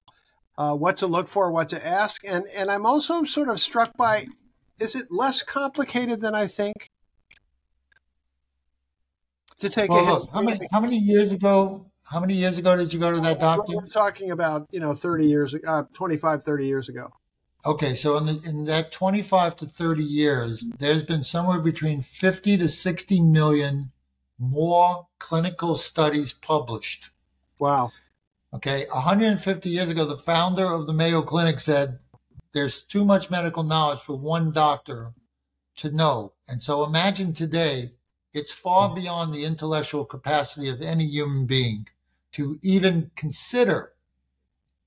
uh, 0.61 0.75
what 0.75 0.99
to 0.99 1.07
look 1.07 1.26
for 1.26 1.50
what 1.50 1.71
to 1.71 1.87
ask. 1.87 2.23
And 2.26 2.45
and 2.54 2.71
I'm 2.71 2.85
also 2.85 3.25
sort 3.25 3.49
of 3.49 3.59
struck 3.59 3.97
by 3.97 4.26
is 4.78 4.95
it 4.95 5.07
less 5.11 5.42
complicated 5.42 6.21
than 6.21 6.35
I 6.35 6.47
think? 6.47 6.90
To 9.59 9.71
take 9.71 9.90
well, 9.90 10.04
a 10.04 10.19
look, 10.19 10.30
how 10.30 10.42
many 10.42 10.61
how 10.71 10.80
many 10.80 10.99
years 10.99 11.33
ago 11.33 11.87
how 12.04 12.21
many 12.21 12.35
years 12.35 12.59
ago 12.59 12.76
did 12.76 12.92
you 12.92 13.00
go 13.00 13.11
to 13.11 13.21
that 13.21 13.40
doctor? 13.40 13.75
we're 13.75 13.87
talking 13.87 14.30
about 14.30 14.66
you 14.71 14.80
know 14.80 14.92
30 14.92 15.27
years 15.27 15.55
uh, 15.66 15.85
25 15.94 16.44
30 16.44 16.66
years 16.66 16.90
ago. 16.90 17.09
Okay 17.64 17.94
so 17.94 18.18
in, 18.18 18.27
the, 18.27 18.40
in 18.46 18.64
that 18.66 18.92
25 18.92 19.57
to 19.57 19.66
30 19.66 20.03
years 20.03 20.64
there's 20.79 21.03
been 21.03 21.24
somewhere 21.24 21.61
between 21.61 22.03
50 22.03 22.59
to 22.59 22.68
60 22.68 23.20
million 23.20 23.92
more 24.40 25.07
clinical 25.18 25.76
studies 25.76 26.33
published. 26.33 27.11
Wow. 27.59 27.92
Okay 28.53 28.87
150 28.90 29.68
years 29.68 29.88
ago 29.88 30.05
the 30.05 30.16
founder 30.16 30.64
of 30.64 30.87
the 30.87 30.92
mayo 30.92 31.22
clinic 31.22 31.61
said 31.61 32.00
there's 32.53 32.83
too 32.83 33.05
much 33.05 33.31
medical 33.31 33.62
knowledge 33.62 34.00
for 34.00 34.18
one 34.18 34.50
doctor 34.50 35.12
to 35.76 35.90
know. 35.90 36.33
And 36.48 36.61
so 36.62 36.85
imagine 36.85 37.33
today 37.33 37.92
it's 38.33 38.53
far 38.53 38.88
hmm. 38.88 38.96
beyond 38.96 39.35
the 39.35 39.44
intellectual 39.44 40.05
capacity 40.05 40.68
of 40.68 40.81
any 40.81 41.05
human 41.05 41.46
being 41.46 41.87
to 42.33 42.59
even 42.62 43.11
consider 43.16 43.92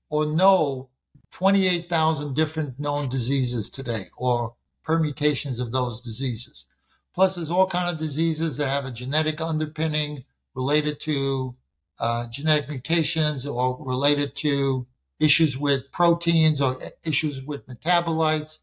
or 0.08 0.26
know 0.26 0.88
28,000 1.32 2.34
different 2.34 2.78
known 2.78 3.08
diseases 3.08 3.68
today 3.68 4.06
or 4.16 4.54
permutations 4.84 5.58
of 5.58 5.72
those 5.72 6.00
diseases. 6.00 6.64
Plus, 7.14 7.34
there's 7.34 7.50
all 7.50 7.66
kind 7.66 7.88
of 7.88 7.98
diseases 7.98 8.56
that 8.56 8.68
have 8.68 8.84
a 8.84 8.90
genetic 8.90 9.40
underpinning 9.40 10.24
related 10.54 11.00
to 11.00 11.54
uh, 11.98 12.28
genetic 12.28 12.68
mutations 12.68 13.46
or 13.46 13.76
related 13.80 14.34
to 14.36 14.86
issues 15.20 15.56
with 15.56 15.90
proteins 15.92 16.60
or 16.60 16.78
issues 17.04 17.46
with 17.46 17.66
metabolites 17.68 18.58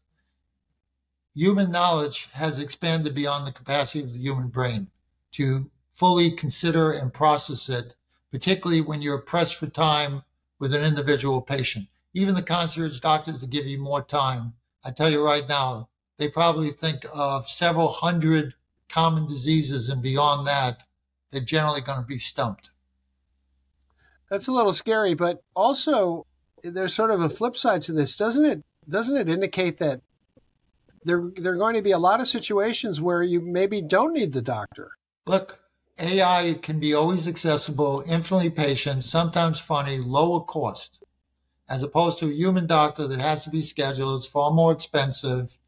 human 1.34 1.70
knowledge 1.70 2.28
has 2.32 2.58
expanded 2.58 3.14
beyond 3.14 3.46
the 3.46 3.52
capacity 3.52 4.04
of 4.04 4.12
the 4.12 4.18
human 4.18 4.48
brain 4.48 4.86
to 5.32 5.70
fully 5.90 6.30
consider 6.30 6.92
and 6.92 7.14
process 7.14 7.68
it, 7.70 7.94
particularly 8.30 8.82
when 8.82 9.00
you're 9.00 9.18
pressed 9.18 9.54
for 9.54 9.66
time 9.66 10.22
with 10.58 10.74
an 10.74 10.84
individual 10.84 11.40
patient. 11.40 11.86
Even 12.12 12.34
the 12.34 12.42
concierge 12.42 13.00
doctors 13.00 13.40
that 13.40 13.50
give 13.50 13.66
you 13.66 13.78
more 13.78 14.02
time, 14.02 14.52
I 14.84 14.90
tell 14.90 15.10
you 15.10 15.24
right 15.24 15.48
now, 15.48 15.88
they 16.18 16.28
probably 16.28 16.70
think 16.70 17.04
of 17.12 17.48
several 17.48 17.88
hundred 17.88 18.54
common 18.88 19.26
diseases, 19.26 19.88
and 19.88 20.02
beyond 20.02 20.46
that, 20.46 20.82
they're 21.30 21.40
generally 21.40 21.80
going 21.80 22.00
to 22.00 22.06
be 22.06 22.18
stumped. 22.18 22.70
That's 24.30 24.48
a 24.48 24.52
little 24.52 24.72
scary, 24.72 25.14
but 25.14 25.42
also 25.54 26.26
there's 26.62 26.94
sort 26.94 27.10
of 27.10 27.20
a 27.20 27.28
flip 27.28 27.56
side 27.56 27.82
to 27.82 27.92
this, 27.92 28.16
doesn't 28.16 28.44
it? 28.44 28.62
Doesn't 28.88 29.16
it 29.16 29.28
indicate 29.28 29.78
that 29.78 30.00
there 31.04 31.30
there 31.36 31.52
are 31.52 31.58
going 31.58 31.74
to 31.74 31.82
be 31.82 31.90
a 31.90 31.98
lot 31.98 32.20
of 32.20 32.28
situations 32.28 33.00
where 33.00 33.22
you 33.22 33.40
maybe 33.40 33.82
don't 33.82 34.12
need 34.12 34.32
the 34.32 34.42
doctor. 34.42 34.92
Look, 35.26 35.58
AI 35.98 36.58
can 36.62 36.80
be 36.80 36.94
always 36.94 37.28
accessible, 37.28 38.02
infinitely 38.06 38.50
patient, 38.50 39.04
sometimes 39.04 39.60
funny, 39.60 39.98
lower 39.98 40.40
cost, 40.40 41.02
as 41.68 41.82
opposed 41.82 42.18
to 42.18 42.28
a 42.28 42.34
human 42.34 42.66
doctor 42.66 43.06
that 43.06 43.20
has 43.20 43.44
to 43.44 43.50
be 43.50 43.62
scheduled. 43.62 44.22
It's 44.22 44.30
far 44.30 44.50
more 44.50 44.72
expensive 44.72 45.58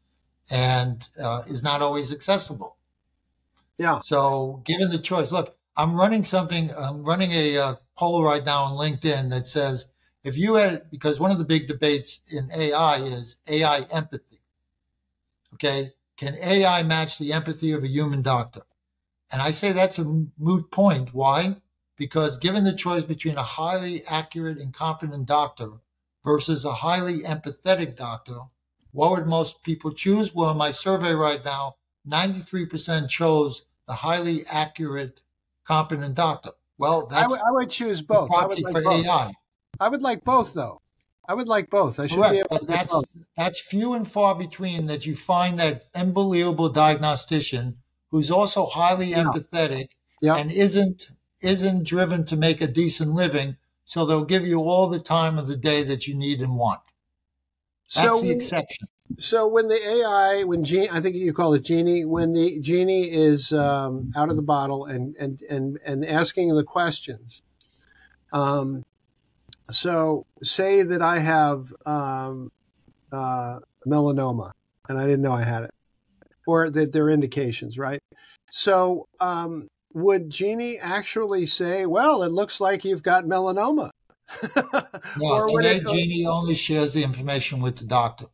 and 0.49 1.07
uh, 1.19 1.43
is 1.47 1.63
not 1.63 1.81
always 1.81 2.11
accessible. 2.11 2.77
Yeah. 3.77 3.99
So, 3.99 4.61
given 4.65 4.89
the 4.89 4.99
choice, 4.99 5.31
look, 5.31 5.57
I'm 5.75 5.95
running 5.95 6.23
something. 6.23 6.71
I'm 6.77 7.03
running 7.03 7.31
a 7.31 7.57
uh, 7.57 7.75
poll 7.97 8.23
right 8.23 8.43
now 8.43 8.63
on 8.63 8.77
LinkedIn 8.77 9.29
that 9.31 9.45
says 9.45 9.87
if 10.23 10.35
you 10.35 10.55
had, 10.55 10.89
because 10.89 11.19
one 11.19 11.31
of 11.31 11.37
the 11.37 11.43
big 11.43 11.67
debates 11.67 12.21
in 12.31 12.49
AI 12.51 12.97
is 12.97 13.35
AI 13.47 13.81
empathy. 13.91 14.41
Okay. 15.53 15.93
Can 16.17 16.35
AI 16.35 16.81
match 16.83 17.17
the 17.17 17.33
empathy 17.33 17.71
of 17.73 17.83
a 17.83 17.87
human 17.87 18.21
doctor? 18.21 18.61
And 19.29 19.41
I 19.41 19.51
say 19.51 19.71
that's 19.71 19.99
a 19.99 20.25
moot 20.37 20.71
point. 20.71 21.13
Why? 21.13 21.57
Because 21.97 22.37
given 22.37 22.63
the 22.63 22.73
choice 22.73 23.03
between 23.03 23.37
a 23.37 23.43
highly 23.43 24.05
accurate 24.07 24.57
and 24.57 24.73
competent 24.73 25.27
doctor 25.27 25.69
versus 26.23 26.65
a 26.65 26.73
highly 26.73 27.19
empathetic 27.19 27.95
doctor, 27.95 28.39
what 28.95 29.11
would 29.11 29.27
most 29.27 29.61
people 29.61 29.91
choose? 29.93 30.33
Well, 30.33 30.51
in 30.51 30.57
my 30.57 30.71
survey 30.71 31.13
right 31.13 31.43
now, 31.43 31.75
93% 32.07 33.09
chose 33.09 33.63
the 33.87 33.93
highly 33.93 34.45
accurate, 34.47 35.21
competent 35.67 36.15
doctor. 36.15 36.51
Well, 36.77 37.07
that's 37.07 37.33
I 37.33 37.51
would 37.51 37.69
choose 37.69 38.01
both. 38.01 38.31
I 38.33 38.45
would 38.45 38.61
like 38.61 38.73
for 38.73 38.81
both. 38.81 39.05
AI. 39.05 39.33
I 39.81 39.89
would 39.89 40.01
like 40.01 40.23
both, 40.23 40.53
though. 40.53 40.81
I 41.27 41.33
would 41.33 41.49
like 41.49 41.69
both. 41.69 41.99
I 41.99 42.07
should 42.07 42.19
Correct. 42.19 42.31
be 42.33 42.39
able 42.39 42.47
but 42.49 42.67
that's 42.67 43.01
that's 43.35 43.59
few 43.59 43.93
and 43.93 44.09
far 44.09 44.35
between 44.35 44.85
that 44.85 45.05
you 45.05 45.15
find 45.15 45.59
that 45.59 45.87
unbelievable 45.93 46.69
diagnostician 46.69 47.77
who's 48.11 48.31
also 48.31 48.65
highly 48.65 49.07
yeah. 49.07 49.23
empathetic 49.23 49.89
yeah. 50.21 50.35
and 50.35 50.51
isn't 50.51 51.09
isn't 51.41 51.85
driven 51.85 52.25
to 52.27 52.37
make 52.37 52.61
a 52.61 52.67
decent 52.67 53.11
living. 53.11 53.57
So 53.83 54.05
they'll 54.05 54.23
give 54.23 54.47
you 54.47 54.61
all 54.61 54.87
the 54.87 54.99
time 54.99 55.37
of 55.37 55.47
the 55.47 55.57
day 55.57 55.83
that 55.83 56.07
you 56.07 56.15
need 56.15 56.41
and 56.41 56.55
want. 56.55 56.81
That's 57.93 58.07
so, 58.07 58.21
the 58.21 58.31
exception. 58.31 58.87
So 59.17 59.47
when 59.47 59.67
the 59.67 59.75
AI, 59.75 60.43
when 60.43 60.63
Jeannie, 60.63 60.89
I 60.89 60.99
think 60.99 61.15
you 61.15 61.31
call 61.31 61.53
it 61.53 61.63
Jeannie, 61.63 62.05
when 62.05 62.33
the 62.33 62.59
Genie 62.59 63.11
is 63.11 63.53
um, 63.53 64.11
out 64.15 64.29
of 64.29 64.35
the 64.35 64.41
bottle 64.41 64.85
and 64.85 65.15
and 65.17 65.39
and 65.49 65.79
and 65.85 66.05
asking 66.05 66.53
the 66.55 66.63
questions, 66.63 67.43
um, 68.33 68.83
so 69.69 70.25
say 70.41 70.81
that 70.81 71.01
I 71.01 71.19
have 71.19 71.71
um, 71.85 72.51
uh, 73.11 73.59
melanoma, 73.87 74.51
and 74.89 74.97
I 74.97 75.05
didn't 75.05 75.21
know 75.21 75.33
I 75.33 75.43
had 75.43 75.63
it, 75.63 75.71
or 76.47 76.69
that 76.69 76.91
there 76.91 77.05
are 77.05 77.11
indications, 77.11 77.77
right? 77.77 78.01
So, 78.49 79.07
um, 79.21 79.69
would 79.93 80.29
Jeannie 80.29 80.79
actually 80.79 81.45
say, 81.45 81.85
"Well, 81.85 82.23
it 82.23 82.31
looks 82.31 82.59
like 82.59 82.83
you've 82.83 83.03
got 83.03 83.25
melanoma"? 83.25 83.91
No, 85.17 85.47
today 85.55 85.77
it, 85.77 85.87
Jeannie 85.87 86.25
only 86.25 86.55
shares 86.55 86.93
the 86.93 87.03
information 87.03 87.61
with 87.61 87.77
the 87.77 87.85
doctor. 87.85 88.25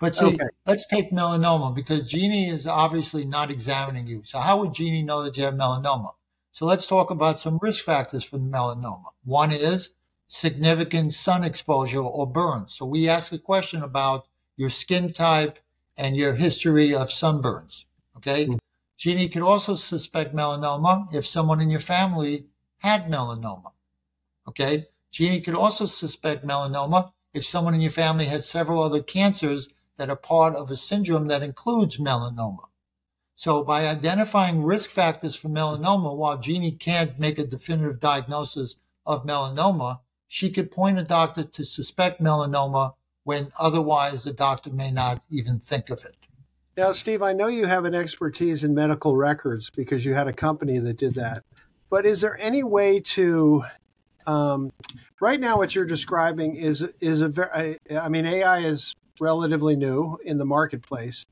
But 0.00 0.16
see, 0.16 0.26
okay. 0.26 0.44
let's 0.66 0.86
take 0.86 1.10
melanoma 1.12 1.74
because 1.74 2.08
Jeannie 2.08 2.48
is 2.48 2.66
obviously 2.66 3.24
not 3.24 3.50
examining 3.50 4.06
you. 4.06 4.22
So 4.24 4.38
how 4.38 4.60
would 4.60 4.74
Jeannie 4.74 5.02
know 5.02 5.22
that 5.22 5.36
you 5.36 5.44
have 5.44 5.54
melanoma? 5.54 6.12
So 6.52 6.66
let's 6.66 6.86
talk 6.86 7.10
about 7.10 7.38
some 7.38 7.58
risk 7.62 7.84
factors 7.84 8.24
for 8.24 8.38
melanoma. 8.38 9.12
One 9.24 9.52
is 9.52 9.90
significant 10.28 11.12
sun 11.12 11.44
exposure 11.44 12.00
or 12.00 12.26
burns. 12.26 12.74
So 12.74 12.86
we 12.86 13.08
ask 13.08 13.32
a 13.32 13.38
question 13.38 13.82
about 13.82 14.26
your 14.56 14.70
skin 14.70 15.12
type 15.12 15.58
and 15.96 16.16
your 16.16 16.34
history 16.34 16.94
of 16.94 17.08
sunburns. 17.08 17.84
Okay. 18.16 18.44
Mm-hmm. 18.44 18.56
Jeannie 18.96 19.28
could 19.28 19.42
also 19.42 19.74
suspect 19.74 20.34
melanoma 20.34 21.12
if 21.14 21.26
someone 21.26 21.60
in 21.60 21.70
your 21.70 21.80
family 21.80 22.46
had 22.78 23.10
melanoma. 23.10 23.72
Okay. 24.48 24.86
Jeannie 25.10 25.40
could 25.40 25.54
also 25.54 25.86
suspect 25.86 26.46
melanoma 26.46 27.12
if 27.34 27.44
someone 27.44 27.74
in 27.74 27.80
your 27.80 27.90
family 27.90 28.26
had 28.26 28.44
several 28.44 28.82
other 28.82 29.02
cancers 29.02 29.68
that 29.96 30.10
are 30.10 30.16
part 30.16 30.54
of 30.54 30.70
a 30.70 30.76
syndrome 30.76 31.26
that 31.26 31.42
includes 31.42 31.98
melanoma. 31.98 32.68
So 33.36 33.64
by 33.64 33.86
identifying 33.86 34.64
risk 34.64 34.90
factors 34.90 35.34
for 35.34 35.48
melanoma, 35.48 36.14
while 36.14 36.38
Jeannie 36.38 36.72
can't 36.72 37.18
make 37.18 37.38
a 37.38 37.46
definitive 37.46 38.00
diagnosis 38.00 38.76
of 39.06 39.24
melanoma, 39.24 40.00
she 40.28 40.50
could 40.50 40.70
point 40.70 40.98
a 40.98 41.04
doctor 41.04 41.44
to 41.44 41.64
suspect 41.64 42.22
melanoma 42.22 42.94
when 43.24 43.50
otherwise 43.58 44.24
the 44.24 44.32
doctor 44.32 44.70
may 44.70 44.90
not 44.90 45.22
even 45.30 45.58
think 45.58 45.90
of 45.90 46.04
it. 46.04 46.16
Now, 46.76 46.92
Steve, 46.92 47.22
I 47.22 47.32
know 47.32 47.48
you 47.48 47.66
have 47.66 47.84
an 47.84 47.94
expertise 47.94 48.62
in 48.62 48.74
medical 48.74 49.16
records 49.16 49.70
because 49.70 50.04
you 50.04 50.14
had 50.14 50.28
a 50.28 50.32
company 50.32 50.78
that 50.78 50.96
did 50.96 51.14
that. 51.14 51.42
But 51.90 52.06
is 52.06 52.20
there 52.20 52.38
any 52.38 52.62
way 52.62 53.00
to, 53.00 53.64
um, 54.26 54.70
right 55.20 55.40
now, 55.40 55.56
what 55.56 55.74
you're 55.74 55.84
describing 55.84 56.56
is 56.56 56.82
is 57.00 57.20
a 57.20 57.28
very, 57.28 57.78
I 57.90 58.08
mean, 58.08 58.26
AI 58.26 58.60
is 58.60 58.94
relatively 59.20 59.76
new 59.76 60.18
in 60.24 60.38
the 60.38 60.46
marketplace. 60.46 61.24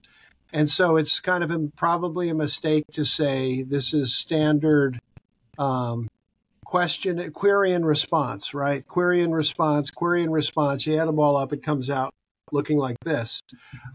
And 0.53 0.69
so 0.69 0.97
it's 0.97 1.21
kind 1.21 1.45
of 1.45 1.51
a, 1.51 1.59
probably 1.77 2.29
a 2.29 2.35
mistake 2.35 2.85
to 2.93 3.05
say 3.05 3.63
this 3.63 3.93
is 3.93 4.15
standard 4.15 4.99
um, 5.59 6.09
question, 6.65 7.33
query 7.33 7.73
and 7.73 7.85
response, 7.85 8.55
right? 8.55 8.87
Query 8.87 9.23
and 9.23 9.35
response, 9.35 9.91
query 9.91 10.23
and 10.23 10.33
response. 10.33 10.87
You 10.87 10.99
add 10.99 11.09
them 11.09 11.19
all 11.19 11.37
up, 11.37 11.53
it 11.53 11.63
comes 11.63 11.91
out 11.91 12.15
looking 12.51 12.79
like 12.79 12.97
this. 13.05 13.43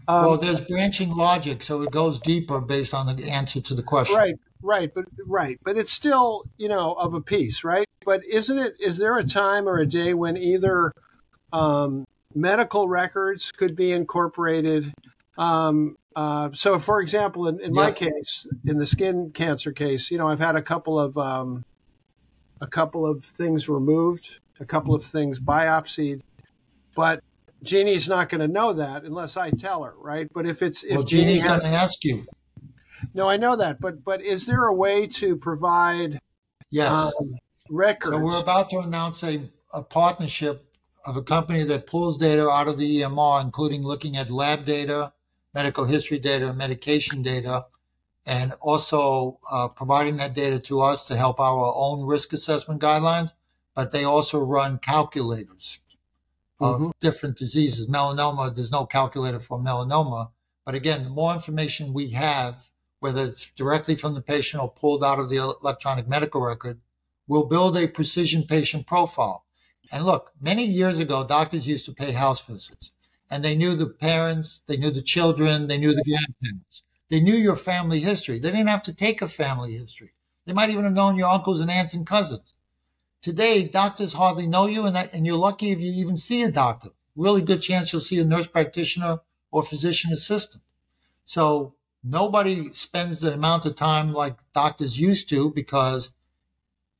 Um, 0.06 0.26
well, 0.26 0.38
there's 0.38 0.60
branching 0.60 1.10
logic, 1.10 1.62
so 1.62 1.82
it 1.82 1.90
goes 1.90 2.20
deeper 2.20 2.60
based 2.60 2.94
on 2.94 3.14
the 3.14 3.30
answer 3.30 3.60
to 3.60 3.74
the 3.74 3.82
question. 3.82 4.16
Right, 4.16 4.34
right, 4.64 4.92
but 4.92 5.04
right, 5.26 5.58
but 5.62 5.76
it's 5.76 5.92
still 5.92 6.44
you 6.56 6.68
know 6.68 6.94
of 6.94 7.14
a 7.14 7.20
piece, 7.20 7.62
right? 7.62 7.86
But 8.04 8.24
isn't 8.26 8.58
it? 8.58 8.74
Is 8.80 8.98
there 8.98 9.16
a 9.18 9.24
time 9.24 9.68
or 9.68 9.78
a 9.78 9.86
day 9.86 10.14
when 10.14 10.36
either 10.36 10.92
um, 11.52 12.04
medical 12.34 12.88
records 12.88 13.52
could 13.52 13.76
be 13.76 13.92
incorporated? 13.92 14.92
Um, 15.38 15.96
uh, 16.16 16.50
so, 16.52 16.78
for 16.78 17.00
example, 17.00 17.48
in, 17.48 17.60
in 17.60 17.72
my 17.72 17.90
case, 17.90 18.46
in 18.64 18.78
the 18.78 18.86
skin 18.86 19.30
cancer 19.32 19.72
case, 19.72 20.10
you 20.10 20.18
know, 20.18 20.28
I've 20.28 20.38
had 20.38 20.54
a 20.54 20.62
couple 20.62 20.98
of 20.98 21.18
um, 21.18 21.64
a 22.60 22.66
couple 22.66 23.06
of 23.06 23.24
things 23.24 23.68
removed, 23.68 24.38
a 24.60 24.64
couple 24.64 24.94
of 24.94 25.04
things 25.04 25.40
biopsied, 25.40 26.20
but 26.94 27.22
Jeannie's 27.62 28.08
not 28.08 28.28
going 28.28 28.40
to 28.40 28.48
know 28.48 28.72
that 28.74 29.04
unless 29.04 29.36
I 29.36 29.50
tell 29.50 29.82
her, 29.82 29.94
right? 29.98 30.28
But 30.32 30.46
if 30.46 30.62
it's 30.62 30.84
if 30.84 30.96
well, 30.96 31.02
Jeannie's 31.02 31.42
going 31.42 31.60
to 31.60 31.66
ask 31.66 32.04
you. 32.04 32.26
No, 33.12 33.28
I 33.28 33.36
know 33.36 33.56
that, 33.56 33.80
but 33.80 34.04
but 34.04 34.22
is 34.22 34.46
there 34.46 34.64
a 34.64 34.74
way 34.74 35.06
to 35.08 35.36
provide 35.36 36.20
yes 36.70 36.90
um, 36.90 37.32
records? 37.70 38.16
So 38.16 38.22
we're 38.22 38.40
about 38.40 38.70
to 38.70 38.78
announce 38.78 39.22
a, 39.22 39.50
a 39.72 39.82
partnership 39.82 40.64
of 41.04 41.16
a 41.16 41.22
company 41.22 41.64
that 41.64 41.86
pulls 41.86 42.16
data 42.16 42.48
out 42.48 42.68
of 42.68 42.78
the 42.78 43.00
EMR, 43.00 43.42
including 43.42 43.82
looking 43.82 44.16
at 44.16 44.30
lab 44.30 44.64
data, 44.64 45.12
medical 45.52 45.84
history 45.84 46.18
data 46.18 46.52
medication 46.52 47.22
data, 47.22 47.66
and 48.26 48.54
also 48.60 49.38
uh, 49.50 49.68
providing 49.68 50.16
that 50.16 50.34
data 50.34 50.58
to 50.58 50.80
us 50.80 51.04
to 51.04 51.16
help 51.16 51.38
our 51.40 51.72
own 51.76 52.06
risk 52.06 52.32
assessment 52.32 52.80
guidelines. 52.80 53.32
But 53.74 53.90
they 53.90 54.04
also 54.04 54.38
run 54.38 54.78
calculators 54.78 55.80
of 56.60 56.80
mm-hmm. 56.80 56.90
different 57.00 57.36
diseases. 57.36 57.88
Melanoma, 57.88 58.54
there's 58.54 58.70
no 58.70 58.86
calculator 58.86 59.40
for 59.40 59.58
melanoma. 59.58 60.30
But 60.64 60.74
again, 60.74 61.04
the 61.04 61.10
more 61.10 61.34
information 61.34 61.92
we 61.92 62.10
have, 62.10 62.68
whether 63.04 63.26
it's 63.26 63.50
directly 63.50 63.94
from 63.94 64.14
the 64.14 64.22
patient 64.22 64.62
or 64.62 64.70
pulled 64.70 65.04
out 65.04 65.18
of 65.18 65.28
the 65.28 65.36
electronic 65.36 66.08
medical 66.08 66.40
record, 66.40 66.80
we'll 67.28 67.44
build 67.44 67.76
a 67.76 67.86
precision 67.86 68.44
patient 68.44 68.86
profile. 68.86 69.44
And 69.92 70.06
look, 70.06 70.32
many 70.40 70.64
years 70.64 70.98
ago, 70.98 71.26
doctors 71.26 71.66
used 71.66 71.84
to 71.84 71.92
pay 71.92 72.12
house 72.12 72.40
visits 72.40 72.92
and 73.28 73.44
they 73.44 73.56
knew 73.56 73.76
the 73.76 73.88
parents, 73.88 74.60
they 74.66 74.78
knew 74.78 74.90
the 74.90 75.02
children, 75.02 75.68
they 75.68 75.76
knew 75.76 75.94
the 75.94 76.02
grandparents. 76.02 76.82
They 77.10 77.20
knew 77.20 77.34
your 77.34 77.56
family 77.56 78.00
history. 78.00 78.38
They 78.38 78.50
didn't 78.50 78.68
have 78.68 78.84
to 78.84 78.94
take 78.94 79.20
a 79.20 79.28
family 79.28 79.76
history. 79.76 80.14
They 80.46 80.54
might 80.54 80.70
even 80.70 80.84
have 80.84 80.94
known 80.94 81.16
your 81.16 81.28
uncles 81.28 81.60
and 81.60 81.70
aunts 81.70 81.92
and 81.92 82.06
cousins. 82.06 82.54
Today, 83.20 83.64
doctors 83.64 84.14
hardly 84.14 84.46
know 84.46 84.64
you, 84.64 84.86
and, 84.86 84.96
that, 84.96 85.12
and 85.12 85.26
you're 85.26 85.36
lucky 85.36 85.72
if 85.72 85.78
you 85.78 85.92
even 85.92 86.16
see 86.16 86.42
a 86.42 86.50
doctor. 86.50 86.88
Really 87.16 87.42
good 87.42 87.60
chance 87.60 87.92
you'll 87.92 88.00
see 88.00 88.18
a 88.18 88.24
nurse 88.24 88.46
practitioner 88.46 89.18
or 89.50 89.62
physician 89.62 90.10
assistant. 90.10 90.62
So 91.26 91.74
nobody 92.04 92.72
spends 92.72 93.18
the 93.18 93.32
amount 93.32 93.64
of 93.64 93.76
time 93.76 94.12
like 94.12 94.36
doctors 94.54 95.00
used 95.00 95.28
to 95.30 95.50
because 95.50 96.10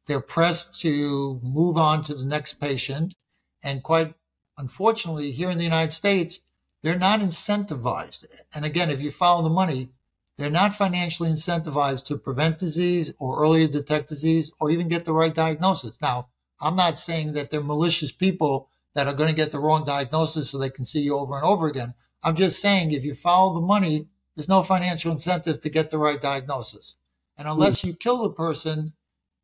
they're 0.07 0.21
pressed 0.21 0.81
to 0.81 1.38
move 1.43 1.77
on 1.77 2.03
to 2.05 2.14
the 2.14 2.25
next 2.25 2.55
patient. 2.55 3.14
And 3.62 3.83
quite 3.83 4.14
unfortunately, 4.57 5.33
here 5.33 5.51
in 5.51 5.59
the 5.59 5.64
United 5.64 5.93
States, 5.93 6.40
they're 6.83 6.99
not 6.99 7.21
incentivized. 7.21 8.25
And 8.55 8.64
again, 8.64 8.90
if 8.90 9.01
you 9.01 9.11
follow 9.11 9.43
the 9.43 9.51
money, 9.51 9.90
they're 10.37 10.51
not 10.51 10.75
financially 10.75 11.31
incentivized 11.31 12.07
to 12.07 12.19
prevent 12.19 12.59
disease 12.59 13.12
or 13.19 13.40
earlier 13.40 13.69
detect 13.69 14.09
disease 14.09 14.51
or 14.61 14.71
even 14.71 14.88
get 14.88 15.05
the 15.05 15.12
right 15.12 15.35
diagnosis. 15.35 15.99
Now, 16.01 16.29
I'm 16.61 16.77
not 16.77 16.99
saying 16.99 17.35
that 17.35 17.51
they're 17.51 17.62
malicious 17.62 18.11
people 18.11 18.69
that 18.95 19.07
are 19.07 19.14
going 19.14 19.29
to 19.29 19.37
get 19.37 19.53
the 19.53 19.59
wrong 19.59 19.85
diagnosis 19.85 20.51
so 20.51 20.59
they 20.59 20.71
can 20.71 20.85
see 20.85 21.01
you 21.01 21.17
over 21.17 21.37
and 21.37 21.45
over 21.45 21.67
again. 21.67 21.95
I'm 22.23 22.37
just 22.37 22.61
saying 22.61 22.93
if 22.93 23.05
you 23.05 23.14
follow 23.14 23.55
the 23.55 23.67
money, 23.67 24.09
there's 24.35 24.49
no 24.49 24.62
financial 24.62 25.12
incentive 25.12 25.61
to 25.61 25.70
get 25.70 25.90
the 25.90 25.99
right 25.99 26.20
diagnosis. 26.20 26.97
And 27.37 27.49
unless 27.49 27.85
you 27.85 27.94
kill 27.94 28.23
the 28.23 28.31
person, 28.31 28.92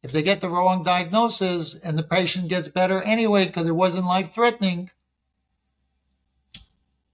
if 0.02 0.12
they 0.12 0.22
get 0.22 0.40
the 0.40 0.48
wrong 0.48 0.82
diagnosis 0.82 1.74
and 1.74 1.98
the 1.98 2.02
patient 2.02 2.48
gets 2.48 2.68
better 2.68 3.02
anyway 3.02 3.46
because 3.46 3.66
it 3.66 3.74
wasn't 3.74 4.06
life 4.06 4.32
threatening, 4.32 4.90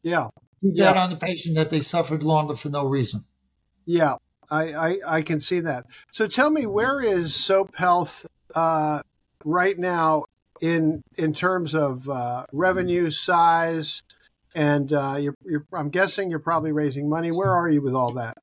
yeah. 0.03 0.29
You 0.61 0.73
yeah. 0.75 0.93
on 0.93 1.11
the 1.11 1.17
patient 1.17 1.57
that 1.57 1.71
they 1.71 1.81
suffered 1.81 2.23
longer 2.23 2.55
for 2.55 2.69
no 2.69 2.87
reason. 2.87 3.25
Yeah, 3.85 4.15
I, 4.51 4.73
I, 4.73 4.99
I 5.07 5.23
can 5.23 5.41
see 5.41 5.61
that. 5.61 5.87
So 6.13 6.29
tell 6.29 6.51
me, 6.51 6.67
where 6.67 7.01
is 7.01 7.35
Soap 7.35 7.77
Health 7.77 8.27
uh, 8.55 9.01
right 9.45 9.79
now 9.79 10.25
in 10.61 11.03
in 11.17 11.35
terms 11.35 11.75
of 11.75 12.09
uh, 12.09 12.47
revenue 12.53 13.11
size? 13.11 14.03
And 14.57 14.91
uh, 14.91 15.19
you're, 15.21 15.35
you're, 15.45 15.67
I'm 15.75 15.91
guessing 15.91 16.31
you're 16.31 16.39
probably 16.39 16.73
raising 16.73 17.11
money. 17.11 17.31
Where 17.31 17.53
are 17.53 17.69
you 17.69 17.83
with 17.83 17.93
all 17.93 18.15
that? 18.15 18.39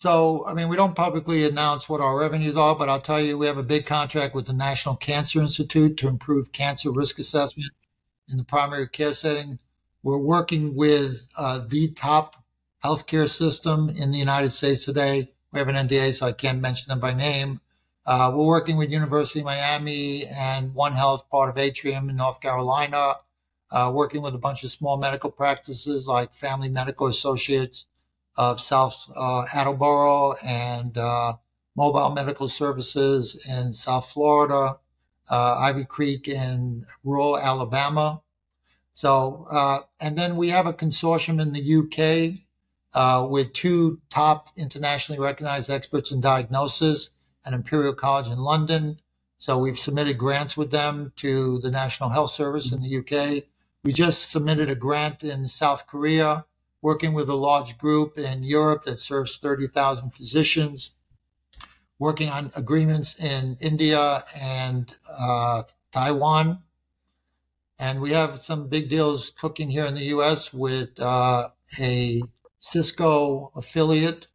So, 0.00 0.44
I 0.44 0.52
mean, 0.52 0.68
we 0.68 0.76
don't 0.76 0.96
publicly 0.96 1.44
announce 1.44 1.88
what 1.88 2.00
our 2.00 2.18
revenues 2.18 2.56
are, 2.56 2.74
but 2.74 2.88
I'll 2.88 3.00
tell 3.00 3.20
you, 3.20 3.38
we 3.38 3.46
have 3.46 3.56
a 3.56 3.62
big 3.62 3.86
contract 3.86 4.34
with 4.34 4.46
the 4.46 4.52
National 4.52 4.96
Cancer 4.96 5.40
Institute 5.40 5.96
to 5.98 6.08
improve 6.08 6.50
cancer 6.52 6.90
risk 6.90 7.20
assessment 7.20 7.70
in 8.28 8.36
the 8.36 8.42
primary 8.42 8.88
care 8.88 9.14
setting. 9.14 9.60
We're 10.02 10.18
working 10.18 10.74
with 10.74 11.28
uh, 11.36 11.64
the 11.68 11.92
top 11.92 12.42
healthcare 12.84 13.28
system 13.28 13.88
in 13.90 14.10
the 14.10 14.18
United 14.18 14.50
States 14.50 14.84
today. 14.84 15.30
We 15.52 15.60
have 15.60 15.68
an 15.68 15.88
NDA, 15.88 16.16
so 16.16 16.26
I 16.26 16.32
can't 16.32 16.60
mention 16.60 16.88
them 16.88 16.98
by 16.98 17.14
name. 17.14 17.60
Uh, 18.04 18.32
we're 18.34 18.46
working 18.46 18.76
with 18.76 18.90
University 18.90 19.38
of 19.38 19.46
Miami 19.46 20.26
and 20.26 20.74
One 20.74 20.94
Health, 20.94 21.30
part 21.30 21.48
of 21.48 21.58
Atrium 21.58 22.10
in 22.10 22.16
North 22.16 22.40
Carolina. 22.40 23.14
Uh, 23.70 23.90
working 23.94 24.22
with 24.22 24.34
a 24.34 24.38
bunch 24.38 24.64
of 24.64 24.70
small 24.70 24.96
medical 24.96 25.30
practices 25.30 26.06
like 26.06 26.34
Family 26.34 26.68
Medical 26.68 27.06
Associates 27.06 27.86
of 28.36 28.60
South 28.60 29.10
uh, 29.14 29.44
Attleboro 29.52 30.34
and 30.42 30.96
uh, 30.96 31.34
Mobile 31.76 32.10
Medical 32.10 32.48
Services 32.48 33.44
in 33.48 33.74
South 33.74 34.08
Florida, 34.08 34.78
uh, 35.28 35.56
Ivy 35.58 35.84
Creek 35.84 36.28
in 36.28 36.86
rural 37.04 37.36
Alabama, 37.36 38.22
so, 38.98 39.46
uh, 39.48 39.82
and 40.00 40.18
then 40.18 40.36
we 40.36 40.48
have 40.48 40.66
a 40.66 40.72
consortium 40.72 41.40
in 41.40 41.52
the 41.52 41.76
UK 41.78 42.40
uh, 42.92 43.28
with 43.28 43.52
two 43.52 44.00
top 44.10 44.48
internationally 44.56 45.20
recognized 45.20 45.70
experts 45.70 46.10
in 46.10 46.20
diagnosis 46.20 47.10
at 47.44 47.52
Imperial 47.52 47.94
College 47.94 48.26
in 48.26 48.40
London. 48.40 48.98
So 49.38 49.56
we've 49.56 49.78
submitted 49.78 50.18
grants 50.18 50.56
with 50.56 50.72
them 50.72 51.12
to 51.18 51.60
the 51.60 51.70
National 51.70 52.08
Health 52.08 52.32
Service 52.32 52.72
in 52.72 52.82
the 52.82 52.98
UK. 52.98 53.44
We 53.88 53.94
just 53.94 54.30
submitted 54.30 54.68
a 54.68 54.74
grant 54.74 55.24
in 55.24 55.48
South 55.48 55.86
Korea 55.86 56.44
working 56.82 57.14
with 57.14 57.30
a 57.30 57.34
large 57.34 57.78
group 57.78 58.18
in 58.18 58.42
Europe 58.42 58.84
that 58.84 59.00
serves 59.00 59.38
30,000 59.38 60.10
physicians, 60.10 60.90
working 61.98 62.28
on 62.28 62.52
agreements 62.54 63.14
in 63.18 63.56
India 63.62 64.26
and 64.36 64.94
uh, 65.10 65.62
Taiwan. 65.90 66.64
And 67.78 68.02
we 68.02 68.12
have 68.12 68.42
some 68.42 68.68
big 68.68 68.90
deals 68.90 69.30
cooking 69.30 69.70
here 69.70 69.86
in 69.86 69.94
the 69.94 70.12
US 70.16 70.52
with 70.52 70.90
uh, 71.00 71.48
a 71.78 72.20
Cisco 72.60 73.52
affiliate 73.56 74.26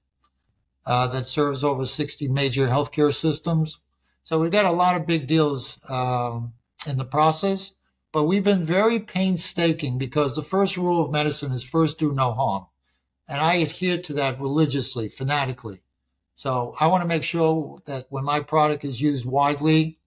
uh, 0.88 1.10
that 1.10 1.28
serves 1.28 1.64
over 1.64 1.86
60 1.86 2.28
major 2.28 2.68
healthcare 2.70 3.14
systems. 3.14 3.78
So 4.24 4.40
we've 4.40 4.52
got 4.52 4.66
a 4.66 4.72
lot 4.72 5.00
of 5.00 5.06
big 5.06 5.28
deals 5.28 5.78
um, 5.88 6.54
in 6.88 6.98
the 6.98 7.06
process, 7.06 7.74
but 8.14 8.26
we've 8.26 8.44
been 8.44 8.64
very 8.64 9.00
painstaking 9.00 9.98
because 9.98 10.36
the 10.36 10.44
first 10.44 10.78
rule 10.78 11.04
of 11.04 11.12
medicine 11.12 11.52
is 11.52 11.64
first 11.64 11.98
do 11.98 12.14
no 12.14 12.32
harm. 12.32 12.68
And 13.28 13.42
I 13.42 13.56
adhere 13.56 14.02
to 14.04 14.14
that 14.14 14.40
religiously, 14.40 15.10
fanatically. 15.10 15.82
So 16.36 16.76
I 16.80 16.88
want 16.88 17.02
to 17.02 17.08
make 17.08 17.24
sure 17.24 17.82
that 17.86 18.06
when 18.10 18.24
my 18.24 18.40
product 18.40 18.86
is 18.86 19.02
used 19.02 19.26
widely, 19.26 19.98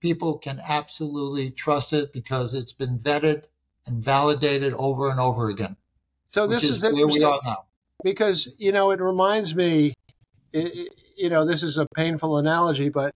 people 0.00 0.38
can 0.38 0.60
absolutely 0.66 1.50
trust 1.52 1.92
it 1.92 2.12
because 2.12 2.54
it's 2.54 2.72
been 2.72 2.98
vetted 2.98 3.44
and 3.86 4.04
validated 4.04 4.74
over 4.74 5.08
and 5.08 5.20
over 5.20 5.48
again. 5.48 5.76
So 6.26 6.48
this 6.48 6.64
is, 6.64 6.82
is 6.82 6.92
where 6.92 7.06
we 7.06 7.22
are 7.22 7.40
now. 7.44 7.66
Because 8.02 8.48
you 8.58 8.72
know, 8.72 8.90
it 8.90 9.00
reminds 9.00 9.54
me. 9.54 9.94
It, 10.52 10.88
you 11.16 11.30
know, 11.30 11.46
this 11.46 11.62
is 11.62 11.78
a 11.78 11.86
painful 11.94 12.38
analogy, 12.38 12.88
but 12.88 13.12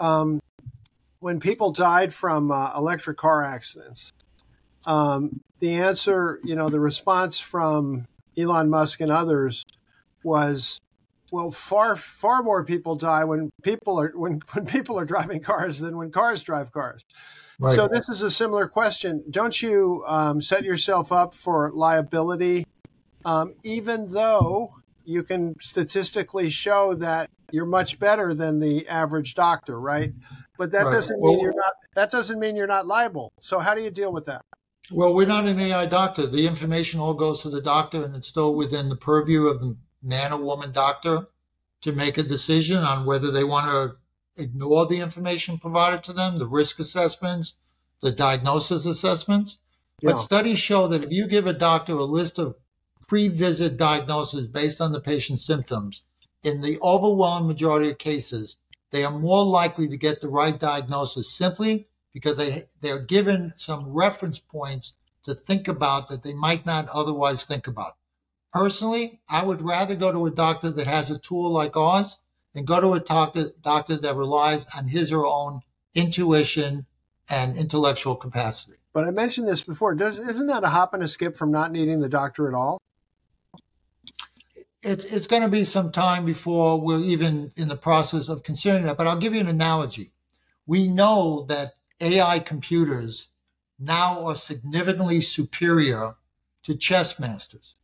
um, 0.00 0.40
when 1.20 1.40
people 1.40 1.72
died 1.72 2.12
from 2.14 2.50
uh, 2.50 2.72
electric 2.76 3.16
car 3.16 3.44
accidents, 3.44 4.12
um, 4.86 5.40
the 5.60 5.74
answer, 5.74 6.40
you 6.44 6.54
know, 6.54 6.68
the 6.68 6.80
response 6.80 7.38
from 7.38 8.06
Elon 8.36 8.70
Musk 8.70 9.00
and 9.00 9.10
others 9.10 9.64
was, 10.22 10.80
well, 11.32 11.50
far 11.50 11.96
far 11.96 12.42
more 12.42 12.64
people 12.64 12.94
die 12.94 13.24
when 13.24 13.50
people 13.62 14.00
are 14.00 14.12
when 14.14 14.40
when 14.52 14.66
people 14.66 14.98
are 14.98 15.04
driving 15.04 15.40
cars 15.40 15.78
than 15.78 15.96
when 15.96 16.10
cars 16.10 16.42
drive 16.42 16.72
cars. 16.72 17.02
Right. 17.60 17.74
So 17.74 17.88
this 17.88 18.08
is 18.08 18.22
a 18.22 18.30
similar 18.30 18.68
question. 18.68 19.24
Don't 19.30 19.60
you 19.60 20.04
um, 20.06 20.40
set 20.40 20.62
yourself 20.62 21.10
up 21.10 21.34
for 21.34 21.72
liability, 21.72 22.64
um, 23.24 23.54
even 23.64 24.12
though 24.12 24.74
you 25.04 25.24
can 25.24 25.56
statistically 25.60 26.50
show 26.50 26.94
that 26.94 27.30
you're 27.50 27.66
much 27.66 27.98
better 27.98 28.32
than 28.32 28.60
the 28.60 28.86
average 28.88 29.34
doctor, 29.34 29.80
right? 29.80 30.12
But 30.58 30.72
that 30.72 30.86
right. 30.86 30.92
doesn't 30.92 31.20
mean 31.20 31.36
well, 31.36 31.40
you're 31.40 31.54
not. 31.54 31.72
That 31.94 32.10
doesn't 32.10 32.38
mean 32.38 32.56
you're 32.56 32.66
not 32.66 32.86
liable. 32.86 33.32
So 33.40 33.60
how 33.60 33.74
do 33.74 33.80
you 33.80 33.90
deal 33.90 34.12
with 34.12 34.26
that? 34.26 34.44
Well, 34.90 35.14
we're 35.14 35.26
not 35.26 35.46
an 35.46 35.60
AI 35.60 35.86
doctor. 35.86 36.26
The 36.26 36.46
information 36.46 36.98
all 36.98 37.14
goes 37.14 37.42
to 37.42 37.50
the 37.50 37.62
doctor, 37.62 38.04
and 38.04 38.16
it's 38.16 38.28
still 38.28 38.56
within 38.56 38.88
the 38.88 38.96
purview 38.96 39.46
of 39.46 39.60
the 39.60 39.76
man 40.02 40.32
or 40.32 40.40
woman 40.40 40.72
doctor 40.72 41.28
to 41.82 41.92
make 41.92 42.18
a 42.18 42.22
decision 42.22 42.78
on 42.78 43.06
whether 43.06 43.30
they 43.30 43.44
want 43.44 43.70
to 43.70 44.42
ignore 44.42 44.86
the 44.86 45.00
information 45.00 45.58
provided 45.58 46.02
to 46.04 46.12
them, 46.12 46.38
the 46.38 46.46
risk 46.46 46.78
assessments, 46.80 47.54
the 48.02 48.10
diagnosis 48.10 48.84
assessments. 48.86 49.58
Yeah. 50.00 50.12
But 50.12 50.18
studies 50.18 50.58
show 50.58 50.88
that 50.88 51.04
if 51.04 51.10
you 51.10 51.26
give 51.26 51.46
a 51.46 51.52
doctor 51.52 51.92
a 51.92 52.04
list 52.04 52.38
of 52.38 52.56
pre-visit 53.08 53.76
diagnosis 53.76 54.46
based 54.46 54.80
on 54.80 54.92
the 54.92 55.00
patient's 55.00 55.44
symptoms, 55.44 56.02
in 56.42 56.60
the 56.60 56.78
overwhelming 56.80 57.48
majority 57.48 57.90
of 57.90 57.98
cases, 57.98 58.56
they 58.90 59.04
are 59.04 59.10
more 59.10 59.44
likely 59.44 59.88
to 59.88 59.96
get 59.96 60.20
the 60.20 60.28
right 60.28 60.58
diagnosis 60.58 61.34
simply 61.34 61.88
because 62.12 62.36
they 62.36 62.68
they're 62.80 63.04
given 63.04 63.52
some 63.56 63.92
reference 63.92 64.38
points 64.38 64.94
to 65.24 65.34
think 65.34 65.68
about 65.68 66.08
that 66.08 66.22
they 66.22 66.32
might 66.32 66.64
not 66.64 66.88
otherwise 66.88 67.44
think 67.44 67.66
about. 67.66 67.96
Personally, 68.52 69.20
I 69.28 69.44
would 69.44 69.60
rather 69.60 69.94
go 69.94 70.10
to 70.10 70.26
a 70.26 70.30
doctor 70.30 70.70
that 70.70 70.86
has 70.86 71.10
a 71.10 71.18
tool 71.18 71.52
like 71.52 71.76
ours 71.76 72.18
than 72.54 72.64
go 72.64 72.80
to 72.80 72.94
a 72.94 73.00
doctor, 73.00 73.50
doctor 73.62 73.98
that 73.98 74.16
relies 74.16 74.66
on 74.74 74.88
his 74.88 75.12
or 75.12 75.20
her 75.20 75.26
own 75.26 75.60
intuition 75.94 76.86
and 77.28 77.56
intellectual 77.56 78.16
capacity. 78.16 78.78
But 78.94 79.04
I 79.04 79.10
mentioned 79.10 79.46
this 79.46 79.60
before. 79.60 79.94
Does 79.94 80.18
isn't 80.18 80.46
that 80.46 80.64
a 80.64 80.68
hop 80.68 80.94
and 80.94 81.02
a 81.02 81.08
skip 81.08 81.36
from 81.36 81.50
not 81.50 81.72
needing 81.72 82.00
the 82.00 82.08
doctor 82.08 82.48
at 82.48 82.54
all? 82.54 82.80
It's 84.82 85.04
it's 85.04 85.26
going 85.26 85.42
to 85.42 85.48
be 85.48 85.64
some 85.64 85.90
time 85.90 86.24
before 86.24 86.80
we're 86.80 87.00
even 87.00 87.52
in 87.56 87.68
the 87.68 87.76
process 87.76 88.28
of 88.28 88.42
considering 88.42 88.84
that. 88.84 88.96
But 88.96 89.06
I'll 89.06 89.18
give 89.18 89.34
you 89.34 89.40
an 89.40 89.48
analogy. 89.48 90.12
We 90.66 90.86
know 90.86 91.46
that 91.48 91.74
AI 92.00 92.38
computers 92.40 93.28
now 93.78 94.26
are 94.26 94.34
significantly 94.36 95.20
superior 95.20 96.14
to 96.64 96.76
chess 96.76 97.18
masters. 97.18 97.74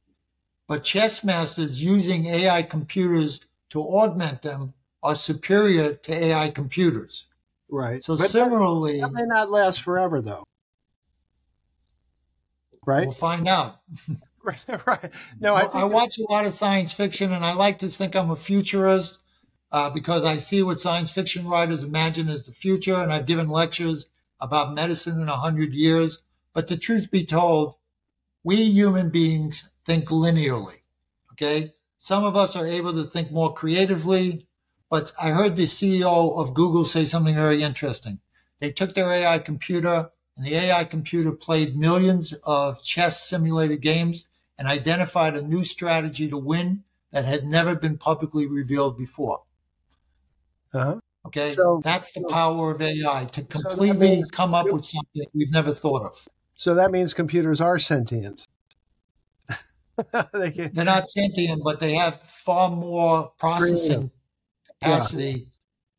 But 0.66 0.85
chess 0.85 1.24
masters 1.24 1.83
using 1.83 2.26
AI 2.26 2.62
computers 2.62 3.40
to 3.70 3.83
augment 3.83 4.42
them 4.42 4.72
are 5.02 5.14
superior 5.14 5.94
to 5.94 6.24
AI 6.24 6.50
computers. 6.50 7.26
Right. 7.68 8.02
So 8.04 8.16
but 8.16 8.30
similarly, 8.30 9.00
that 9.00 9.12
may 9.12 9.24
not 9.24 9.50
last 9.50 9.83
forever, 9.83 10.22
though. 10.22 10.44
Right. 12.87 13.07
We'll 13.07 13.14
find 13.14 13.48
out. 13.48 13.80
right. 14.87 15.11
No, 15.40 15.54
I, 15.54 15.62
I 15.62 15.85
watch 15.85 16.18
a 16.18 16.30
lot 16.30 16.46
of 16.46 16.52
science 16.52 16.92
fiction, 16.92 17.33
and 17.33 17.44
I 17.44 17.54
like 17.54 17.78
to 17.80 17.88
think 17.88 18.14
I'm 18.14 18.30
a 18.30 18.37
futurist 18.37 19.18
uh, 19.72 19.90
because 19.90 20.24
I 20.24 20.38
see 20.38 20.62
what 20.62 20.80
science 20.80 21.11
fiction 21.11 21.48
writers 21.48 21.83
imagine 21.83 22.28
as 22.28 22.44
the 22.44 22.52
future, 22.52 22.94
and 22.94 23.12
I've 23.12 23.26
given 23.26 23.48
lectures 23.48 24.07
about 24.40 24.74
medicine 24.74 25.20
in 25.20 25.28
a 25.28 25.37
hundred 25.37 25.72
years. 25.72 26.18
But 26.52 26.68
the 26.68 26.76
truth 26.76 27.11
be 27.11 27.24
told, 27.24 27.74
we 28.42 28.57
human 28.57 29.11
beings 29.11 29.64
think 29.87 30.09
linearly. 30.09 30.83
Okay. 31.33 31.74
Some 31.98 32.24
of 32.24 32.37
us 32.37 32.54
are 32.54 32.66
able 32.66 32.92
to 32.92 33.04
think 33.04 33.33
more 33.33 33.54
creatively, 33.54 34.46
but 34.90 35.12
I 35.20 35.30
heard 35.30 35.57
the 35.57 35.64
CEO 35.64 36.37
of 36.38 36.52
Google 36.52 36.85
say 36.85 37.07
something 37.07 37.35
very 37.35 37.62
interesting. 37.62 38.20
They 38.61 38.72
took 38.72 38.94
their 38.94 39.11
AI 39.11 39.38
computer 39.38 40.11
and 40.37 40.44
the 40.44 40.54
AI 40.54 40.85
computer 40.85 41.33
played 41.33 41.76
millions 41.76 42.33
of 42.44 42.83
chess 42.83 43.22
simulated 43.22 43.80
games 43.80 44.26
and 44.59 44.69
identified 44.69 45.35
a 45.35 45.43
new 45.43 45.64
strategy 45.64 46.29
to 46.29 46.38
win 46.38 46.85
that 47.11 47.25
had 47.25 47.45
never 47.45 47.75
been 47.75 47.97
publicly 47.97 48.47
revealed 48.47 48.99
before. 48.99 49.43
Uh-huh. 50.73 50.99
Okay, 51.27 51.55
so, 51.55 51.81
that's 51.83 52.12
the 52.12 52.23
power 52.29 52.73
of 52.73 52.83
AI 52.83 53.25
to 53.33 53.43
completely 53.45 53.88
so 53.88 53.95
means, 53.95 54.31
come 54.31 54.53
up 54.53 54.71
with 54.71 54.85
something 54.85 55.25
we've 55.33 55.51
never 55.51 55.75
thought 55.75 56.05
of. 56.05 56.29
So 56.55 56.75
that 56.75 56.90
means 56.90 57.14
computers 57.14 57.61
are 57.61 57.79
sentient. 57.79 58.47
they 60.33 60.71
are 60.77 60.85
not 60.85 61.09
sentient, 61.09 61.62
but 61.64 61.81
they 61.81 61.95
have 61.95 62.21
far 62.23 62.69
more 62.69 63.33
processing 63.38 64.11
capacity 64.81 65.31
yeah. 65.31 65.45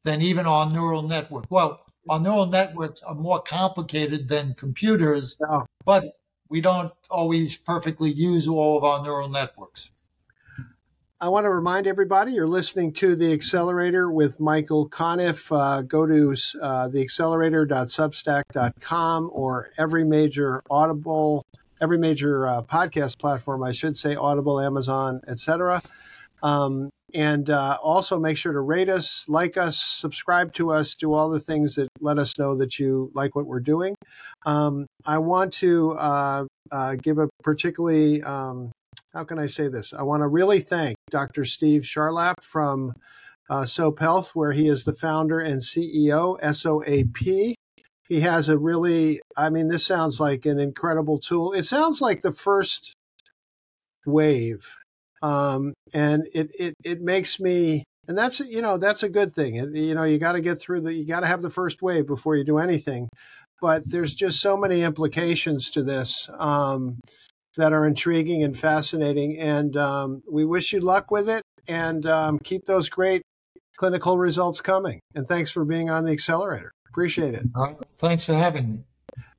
than 0.04 0.22
even 0.22 0.46
our 0.46 0.70
neural 0.70 1.02
network. 1.02 1.46
Well, 1.50 1.82
our 2.10 2.20
neural 2.20 2.46
networks 2.46 3.02
are 3.02 3.16
more 3.16 3.42
complicated 3.42 4.30
than 4.30 4.54
computers, 4.54 5.36
yeah. 5.40 5.60
but 5.86 6.04
we 6.50 6.62
don't 6.62 6.94
always 7.10 7.56
perfectly 7.56 8.12
use 8.12 8.48
all 8.48 8.78
of 8.78 8.84
our 8.84 9.04
neural 9.04 9.30
networks. 9.30 9.90
I 11.22 11.30
want 11.30 11.46
to 11.46 11.50
remind 11.50 11.88
everybody 11.88 12.34
you're 12.34 12.46
listening 12.46 12.92
to 12.94 13.16
The 13.16 13.32
Accelerator 13.32 14.12
with 14.12 14.40
Michael 14.40 14.90
Conniff. 14.90 15.50
Uh, 15.50 15.82
go 15.82 16.06
to 16.06 16.32
uh, 16.62 16.90
theaccelerator.substack.com 16.90 19.30
or 19.34 19.72
every 19.78 20.04
major 20.04 20.62
Audible, 20.70 21.46
every 21.82 21.98
major 21.98 22.46
uh, 22.48 22.62
podcast 22.64 23.18
platform, 23.18 23.64
I 23.64 23.72
should 23.72 23.96
say, 23.96 24.16
Audible, 24.16 24.60
Amazon, 24.60 25.22
etc. 25.28 25.82
Um, 26.44 26.90
and 27.14 27.50
uh, 27.50 27.78
also 27.82 28.20
make 28.20 28.38
sure 28.38 28.52
to 28.52 28.60
rate 28.60 28.90
us, 28.90 29.26
like 29.28 29.58
us, 29.58 29.80
subscribe 29.80 30.54
to 30.54 30.72
us, 30.74 30.96
do 30.96 31.14
all 31.14 31.30
the 31.30 31.40
things 31.40 31.76
that 31.76 31.88
let 32.02 32.18
us 32.18 32.38
know 32.38 32.56
that 32.58 32.78
you 32.78 33.12
like 33.14 33.36
what 33.36 33.46
we're 33.46 33.60
doing. 33.62 33.96
Um, 34.46 34.86
I 35.06 35.20
want 35.20 35.54
to 35.54 35.92
uh, 35.94 36.46
uh, 36.72 36.96
give 37.02 37.18
a 37.18 37.30
particularly 37.44 38.22
um, 38.22 38.72
how 39.16 39.24
can 39.24 39.40
I 39.40 39.46
say 39.46 39.70
this? 39.70 39.94
I 39.94 40.04
want 40.04 40.22
to 40.22 40.28
really 40.28 40.60
thank 40.60 40.98
Dr. 41.10 41.46
Steve 41.46 41.84
Charlap 41.84 42.36
from 42.42 42.94
uh, 43.50 43.64
SOAP 43.64 44.00
Health, 44.00 44.32
where 44.34 44.52
he 44.52 44.68
is 44.68 44.84
the 44.84 44.94
founder 44.94 45.40
and 45.40 45.62
CEO, 45.62 46.38
SOAP. 46.54 47.56
He 48.08 48.20
has 48.20 48.50
a 48.50 48.58
really, 48.58 49.22
I 49.38 49.50
mean, 49.50 49.70
this 49.70 49.86
sounds 49.86 50.20
like 50.20 50.46
an 50.46 50.60
incredible 50.60 51.18
tool. 51.18 51.54
It 51.54 51.64
sounds 51.64 52.02
like 52.02 52.24
the 52.24 52.34
first 52.34 52.94
wave. 54.06 54.76
Um, 55.22 55.74
and 55.94 56.28
it, 56.34 56.52
it, 56.60 56.74
it 56.84 57.02
makes 57.02 57.40
me, 57.40 57.84
and 58.08 58.18
that's, 58.18 58.40
you 58.40 58.62
know, 58.62 58.78
that's 58.78 59.04
a 59.04 59.10
good 59.10 59.34
thing. 59.34 59.56
It, 59.56 59.76
you 59.76 59.96
know, 59.96 60.04
you 60.04 60.18
got 60.20 60.34
to 60.34 60.42
get 60.42 60.60
through 60.60 60.82
the, 60.82 60.94
you 60.94 61.06
got 61.06 61.22
to 61.22 61.28
have 61.28 61.42
the 61.42 61.50
first 61.50 61.82
wave 61.82 62.08
before 62.08 62.36
you 62.36 62.44
do 62.44 62.58
anything. 62.58 63.10
But 63.62 63.90
there's 63.90 64.14
just 64.14 64.42
so 64.42 64.58
many 64.58 64.84
implications 64.84 65.70
to 65.72 65.84
this. 65.84 66.30
Um, 66.38 67.00
that 67.58 67.74
are 67.74 67.88
intriguing 67.88 68.44
and 68.44 68.58
fascinating. 68.58 69.40
And 69.40 69.78
um, 69.78 70.24
we 70.30 70.46
wish 70.46 70.74
you 70.74 70.82
luck 70.82 71.12
with 71.12 71.30
it 71.30 71.42
and 71.68 72.06
um, 72.06 72.40
keep 72.40 72.66
those 72.66 72.90
great 72.90 73.22
clinical 73.78 74.18
results 74.18 74.62
coming. 74.62 75.00
And 75.16 75.28
thanks 75.28 75.52
for 75.52 75.66
being 75.66 75.90
on 75.90 76.06
the 76.06 76.12
accelerator. 76.12 76.72
Appreciate 76.90 77.34
it. 77.34 77.46
Thanks 77.98 78.24
for 78.24 78.34
having 78.34 78.72
me. 78.72 78.80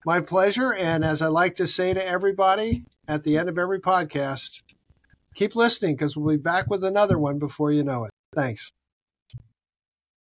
My 0.04 0.20
pleasure. 0.20 0.72
And 0.72 1.04
as 1.04 1.20
I 1.20 1.26
like 1.26 1.56
to 1.56 1.66
say 1.66 1.92
to 1.92 2.02
everybody 2.02 2.84
at 3.08 3.24
the 3.24 3.38
end 3.38 3.48
of 3.48 3.58
every 3.58 3.80
podcast, 3.80 4.62
keep 5.37 5.55
listening 5.55 5.94
because 5.94 6.16
we'll 6.16 6.37
be 6.37 6.42
back 6.42 6.68
with 6.68 6.83
another 6.85 7.18
one 7.18 7.38
before 7.38 7.70
you 7.72 7.85
know 7.85 8.05
it. 8.05 8.11
Thanks. 8.35 8.72